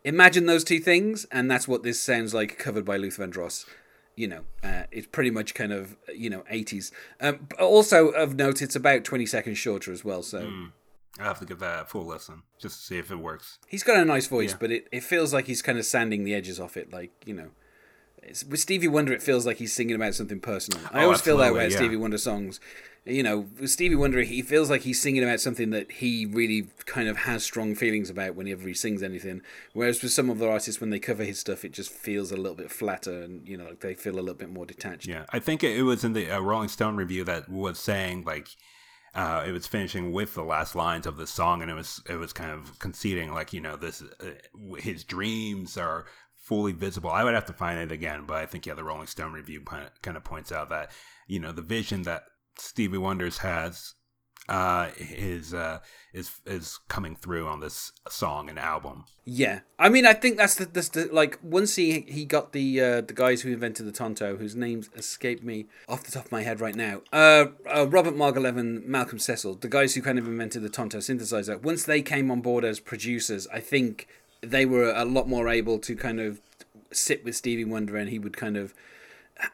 imagine 0.05 0.47
those 0.47 0.65
two 0.65 0.79
things, 0.81 1.27
and 1.31 1.51
that's 1.51 1.67
what 1.69 1.83
this 1.83 2.01
sounds 2.01 2.35
like, 2.35 2.59
covered 2.59 2.85
by 2.85 2.97
Luther 2.97 3.27
Vandross. 3.27 3.67
You 4.15 4.29
know, 4.29 4.41
uh, 4.65 4.85
it's 4.91 5.07
pretty 5.07 5.31
much 5.31 5.55
kind 5.55 5.73
of 5.73 5.97
you 6.15 6.31
know 6.31 6.43
'80s. 6.53 6.91
Um, 7.21 7.49
also 7.59 8.09
of 8.09 8.35
note, 8.35 8.63
it's 8.63 8.77
about 8.77 9.05
20 9.05 9.27
seconds 9.27 9.59
shorter 9.59 9.93
as 9.93 10.05
well. 10.05 10.23
So. 10.23 10.51
I 11.19 11.23
have 11.25 11.39
to 11.39 11.47
give 11.47 11.61
that 11.61 11.83
a 11.83 11.85
full 11.87 12.05
listen 12.05 12.43
just 12.61 12.79
to 12.79 12.87
see 12.87 12.99
if 12.99 13.11
it 13.11 13.17
works. 13.17 13.59
He's 13.67 13.83
got 13.83 13.97
a 13.97 14.05
nice 14.05 14.27
voice, 14.27 14.51
Yeah. 14.51 14.57
but 14.61 14.71
it, 14.71 14.87
it 14.93 15.03
feels 15.03 15.33
like 15.33 15.47
he's 15.47 15.63
kind 15.63 15.79
of 15.79 15.87
sanding 15.87 16.25
the 16.25 16.35
edges 16.35 16.61
off 16.61 16.77
it. 16.77 16.93
Like, 16.93 17.11
you 17.25 17.33
know, 17.33 17.49
with 18.49 18.61
Stevie 18.61 18.89
Wonder, 18.89 19.13
it 19.13 19.23
feels 19.23 19.47
like 19.47 19.57
he's 19.59 19.73
singing 19.73 19.97
about 19.97 20.15
something 20.15 20.41
personal. 20.41 20.81
I 20.93 21.01
Oh, 21.03 21.05
always 21.07 21.21
feel 21.21 21.37
that 21.39 21.53
way 21.53 21.61
about 21.61 21.71
yeah. 21.71 21.77
Stevie 21.79 21.97
Wonder 21.97 22.19
songs. 22.19 22.61
You 23.05 23.23
know, 23.23 23.47
with 23.61 23.71
Stevie 23.71 23.95
Wonder, 23.95 24.23
he 24.23 24.43
feels 24.43 24.69
like 24.69 24.81
he's 24.83 25.01
singing 25.01 25.23
about 25.23 25.39
something 25.39 25.71
that 25.71 25.93
he 25.93 26.27
really 26.27 26.67
kind 26.87 27.09
of 27.09 27.19
has 27.19 27.45
strong 27.45 27.77
feelings 27.77 28.11
about 28.11 28.35
whenever 28.35 28.67
he 28.67 28.75
sings 28.75 29.01
anything. 29.01 29.43
Whereas 29.75 30.03
with 30.03 30.11
some 30.11 30.29
other 30.29 30.51
artists, 30.51 30.81
when 30.81 30.91
they 30.91 30.99
cover 30.99 31.23
his 31.23 31.39
stuff, 31.39 31.65
it 31.65 31.71
just 31.73 31.91
feels 31.93 32.33
a 32.33 32.37
little 32.37 32.57
bit 32.57 32.73
flatter 32.73 33.23
and, 33.23 33.47
you 33.47 33.57
know, 33.57 33.67
like 33.67 33.81
they 33.81 33.95
feel 33.95 34.15
a 34.15 34.17
little 34.21 34.35
bit 34.35 34.51
more 34.51 34.67
detached. 34.67 35.07
Yeah, 35.07 35.25
I 35.31 35.39
think 35.39 35.63
it 35.63 35.83
was 35.83 36.03
in 36.03 36.15
the 36.15 36.29
uh, 36.31 36.41
Rolling 36.41 36.69
Stone 36.69 36.97
review 36.97 37.23
that 37.25 37.49
was 37.49 37.79
saying 37.79 38.25
like 38.25 38.49
uh, 39.15 39.45
it 39.47 39.53
was 39.53 39.69
finishing 39.69 40.13
with 40.13 40.35
the 40.35 40.43
last 40.43 40.75
lines 40.75 41.07
of 41.07 41.17
the 41.17 41.29
song, 41.29 41.63
and 41.63 41.71
it 41.71 41.75
was 41.75 42.03
it 42.11 42.17
was 42.17 42.33
kind 42.33 42.51
of 42.51 42.77
conceding 42.81 43.33
like 43.33 43.53
you 43.53 43.61
know 43.61 43.77
this 43.77 44.03
uh, 44.03 44.75
his 44.79 45.05
dreams 45.05 45.77
are 45.79 46.07
fully 46.47 46.73
visible. 46.73 47.11
I 47.11 47.25
would 47.25 47.35
have 47.35 47.47
to 47.47 47.53
find 47.53 47.79
it 47.81 47.91
again, 47.91 48.25
but 48.27 48.37
I 48.37 48.47
think 48.47 48.67
yeah, 48.67 48.75
the 48.75 48.85
Rolling 48.85 49.09
Stone 49.09 49.33
review 49.33 49.61
kind 49.61 50.17
of 50.17 50.25
points 50.25 50.53
out 50.53 50.69
that 50.71 50.93
you 51.27 51.41
know 51.41 51.53
the 51.53 51.63
vision 51.63 52.03
that 52.03 52.23
Stevie 52.57 52.99
Wonder's 52.99 53.39
has 53.39 53.95
uh, 54.49 54.91
is 54.97 55.53
uh, 55.53 55.81
is 56.13 56.31
is 56.47 56.79
coming 56.87 57.17
through 57.17 57.49
on 57.49 57.59
this 57.59 57.91
song 58.09 58.49
and 58.49 58.61
album. 58.61 59.05
Yeah, 59.25 59.61
I 59.77 59.89
mean, 59.89 60.07
I 60.07 60.13
think 60.13 60.37
that's 60.37 60.55
the, 60.55 60.67
that's 60.67 60.91
the 60.91 61.09
like 61.13 61.37
once 61.43 61.75
he 61.75 62.03
he 62.03 62.25
got 62.25 62.53
the 62.53 62.81
uh, 62.81 63.01
the 63.01 63.13
guys 63.13 63.43
who 63.43 63.53
invented 63.53 63.87
the 63.87 63.93
Tonto, 63.93 64.37
whose 64.37 64.55
names 64.55 64.89
escape 64.95 65.43
me 65.43 65.67
off 65.89 66.05
the 66.05 66.13
top 66.13 66.27
of 66.27 66.33
my 66.33 66.43
head 66.43 66.61
right 66.61 66.77
now. 66.77 67.03
Uh, 67.13 67.47
uh 67.69 67.89
Robert 67.89 68.15
Margouleff, 68.15 68.85
Malcolm 68.85 69.19
Cecil, 69.19 69.57
the 69.57 69.69
guys 69.69 69.95
who 69.95 70.03
kind 70.03 70.19
of 70.19 70.29
invented 70.29 70.63
the 70.63 70.69
Tonto 70.69 70.99
synthesizer. 70.99 71.61
Once 71.61 71.83
they 71.83 72.03
came 72.03 72.31
on 72.31 72.41
board 72.41 72.65
as 72.65 72.79
producers, 72.79 73.49
I 73.53 73.59
think 73.59 74.07
they 74.41 74.67
were 74.67 74.93
a 74.95 75.05
lot 75.05 75.29
more 75.29 75.49
able 75.49 75.79
to 75.81 75.97
kind 75.97 76.21
of 76.21 76.41
sit 76.93 77.25
with 77.25 77.37
Stevie 77.37 77.65
Wonder, 77.65 77.97
and 77.97 78.09
he 78.09 78.19
would 78.19 78.37
kind 78.37 78.57
of 78.57 78.75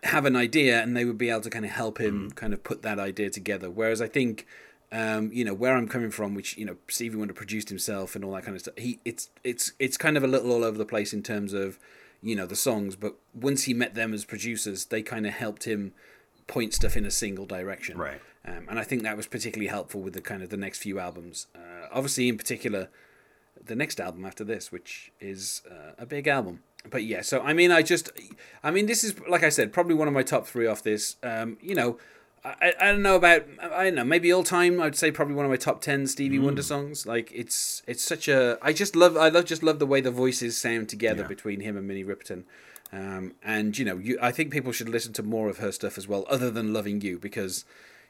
have 0.05 0.25
an 0.25 0.37
idea, 0.37 0.83
and 0.83 0.97
they 0.97 1.05
would 1.05 1.19
be 1.19 1.31
able 1.31 1.41
to 1.43 1.51
kind 1.51 1.65
of 1.65 1.73
help 1.73 1.99
him 1.99 2.31
kind 2.33 2.53
of 2.53 2.63
put 2.63 2.83
that 2.83 2.99
idea 2.99 3.31
together. 3.31 3.71
Whereas 3.71 4.01
I 4.01 4.09
think 4.09 4.47
um, 4.93 5.31
you 5.33 5.45
know 5.45 5.55
where 5.55 5.77
I'm 5.77 5.89
coming 5.89 6.11
from, 6.11 6.35
which 6.35 6.57
you 6.57 6.65
know 6.65 6.77
Stevie 6.89 7.17
Wonder 7.17 7.35
produced 7.35 7.71
himself 7.71 8.15
and 8.15 8.25
all 8.25 8.33
that 8.33 8.45
kind 8.45 8.55
of 8.55 8.61
stuff. 8.61 8.75
He 8.77 9.01
it's 9.05 9.31
it's 9.43 9.73
it's 9.79 9.97
kind 9.97 10.17
of 10.17 10.23
a 10.23 10.29
little 10.29 10.53
all 10.53 10.65
over 10.65 10.77
the 10.77 10.85
place 10.85 11.13
in 11.13 11.23
terms 11.23 11.53
of 11.53 11.79
you 12.23 12.37
know 12.37 12.47
the 12.47 12.57
songs, 12.57 12.95
but 12.95 13.15
once 13.35 13.65
he 13.65 13.75
met 13.75 13.95
them 13.95 14.13
as 14.13 14.25
producers, 14.25 14.87
they 14.87 15.03
kind 15.03 15.27
of 15.27 15.33
helped 15.33 15.65
him 15.65 15.93
point 16.47 16.75
stuff 16.75 16.97
in 16.97 17.07
a 17.07 17.11
single 17.11 17.47
direction. 17.47 17.97
Right. 17.97 18.21
Um, 18.45 18.67
and 18.69 18.79
I 18.79 18.85
think 18.85 19.03
that 19.03 19.17
was 19.17 19.27
particularly 19.27 19.69
helpful 19.69 20.01
with 20.01 20.15
the 20.15 20.21
kind 20.21 20.43
of 20.43 20.51
the 20.51 20.57
next 20.57 20.79
few 20.79 20.99
albums. 20.99 21.47
Uh, 21.55 21.87
obviously, 21.93 22.29
in 22.29 22.37
particular, 22.37 22.89
the 23.65 23.77
next 23.77 24.01
album 24.01 24.25
after 24.25 24.45
this, 24.45 24.73
which 24.73 25.13
is 25.21 25.63
uh, 25.71 25.93
a 25.99 26.07
big 26.07 26.27
album. 26.29 26.63
But 26.91 27.05
yeah, 27.05 27.23
so 27.23 27.41
I 27.43 27.53
mean, 27.53 27.71
I 27.71 27.83
just, 27.83 28.11
I 28.65 28.71
mean, 28.73 28.87
this 28.87 29.05
is 29.05 29.15
like 29.29 29.45
I 29.45 29.51
said, 29.51 29.73
probably 29.73 29.95
one 29.95 30.09
of 30.09 30.15
my 30.15 30.23
top 30.25 30.47
three 30.47 30.67
off 30.67 30.83
this. 30.83 31.17
Um, 31.23 31.57
you 31.61 31.75
know, 31.77 31.97
I, 32.45 32.73
I 32.81 32.87
don't 32.91 33.03
know 33.03 33.15
about 33.15 33.45
I 33.61 33.85
don't 33.85 33.95
know 33.95 34.05
maybe 34.05 34.33
all 34.33 34.43
time 34.43 34.81
I'd 34.81 34.97
say 34.97 35.13
probably 35.13 35.37
one 35.37 35.45
of 35.45 35.51
my 35.51 35.57
top 35.57 35.81
ten 35.81 36.09
Stevie 36.09 36.39
Mm. 36.41 36.45
Wonder 36.45 36.63
songs. 36.63 37.07
Like 37.07 37.31
it's 37.33 37.83
it's 37.87 38.03
such 38.03 38.27
a 38.27 38.59
I 38.61 38.73
just 38.73 38.97
love 38.97 39.17
I 39.17 39.29
love 39.29 39.45
just 39.45 39.63
love 39.63 39.79
the 39.79 39.87
way 39.87 40.01
the 40.01 40.11
voices 40.11 40.57
sound 40.59 40.89
together 40.89 41.23
Yeah. 41.23 41.29
between 41.29 41.61
him 41.61 41.77
and 41.77 41.87
Minnie 41.87 42.03
Riperton. 42.05 42.43
Um, 42.93 43.35
and 43.45 43.79
you 43.79 43.85
know, 43.85 43.97
you 43.99 44.19
I 44.21 44.33
think 44.33 44.51
people 44.51 44.73
should 44.73 44.89
listen 44.89 45.13
to 45.15 45.23
more 45.23 45.49
of 45.49 45.59
her 45.59 45.71
stuff 45.71 45.97
as 45.97 46.09
well, 46.09 46.25
other 46.29 46.51
than 46.51 46.73
Loving 46.73 47.01
You, 47.01 47.17
because 47.17 47.65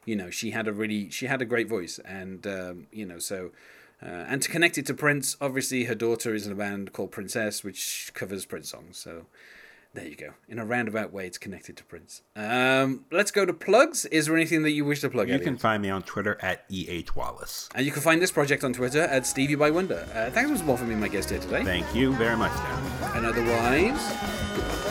you 0.07 0.17
know 0.17 0.31
she 0.31 0.53
had 0.53 0.67
a 0.67 0.73
really 0.73 1.11
she 1.11 1.27
had 1.27 1.43
a 1.43 1.45
great 1.45 1.69
voice, 1.69 1.99
and 2.07 2.47
um, 2.47 2.87
you 2.91 3.05
know 3.05 3.19
so. 3.19 3.51
Uh, 4.05 4.25
and 4.29 4.43
to 4.43 4.49
connect 4.49 4.79
it 4.79 4.87
to 4.87 4.95
Prince, 4.95 5.37
obviously 5.41 5.85
her 5.85 5.95
daughter 5.95 6.35
is 6.35 6.47
in 6.47 6.53
a 6.53 6.57
band 6.57 6.93
called 6.93 7.13
Princess, 7.13 7.63
which 7.63 8.11
covers 8.15 8.45
Prince 8.45 8.71
songs. 8.71 8.99
So 8.99 9.27
there 9.95 10.07
you 10.07 10.17
go. 10.17 10.31
In 10.49 10.59
a 10.59 10.65
roundabout 10.65 11.13
way, 11.13 11.27
it's 11.27 11.39
connected 11.39 11.77
to 11.77 11.85
Prince. 11.85 12.23
Um, 12.35 13.05
let's 13.13 13.31
go 13.31 13.45
to 13.45 13.53
plugs. 13.53 14.07
Is 14.07 14.27
there 14.27 14.35
anything 14.35 14.63
that 14.63 14.71
you 14.71 14.85
wish 14.85 15.01
to 15.03 15.11
plug? 15.11 15.29
You 15.29 15.35
Elliot? 15.35 15.47
can 15.47 15.59
find 15.59 15.83
me 15.83 15.91
on 15.91 16.03
Twitter 16.03 16.39
at 16.41 16.65
eh 16.73 17.03
wallace. 17.15 17.69
And 17.75 17.85
you 17.85 17.93
can 17.93 18.03
find 18.03 18.21
this 18.21 18.33
project 18.33 18.65
on 18.65 18.73
Twitter 18.73 19.03
at 19.03 19.27
Stevie 19.27 19.55
by 19.55 19.71
Wonder. 19.71 20.09
Uh, 20.15 20.31
thanks 20.31 20.51
once 20.51 20.63
more 20.63 20.79
for 20.79 20.87
being 20.87 21.01
my 21.01 21.09
guest 21.09 21.31
here 21.31 21.41
today. 21.41 21.63
Thank 21.63 21.95
you 21.95 22.15
very 22.15 22.37
much, 22.37 22.53
Dan. 22.53 23.17
And 23.17 23.27
otherwise, 23.27 24.13
goodbye. 24.57 24.82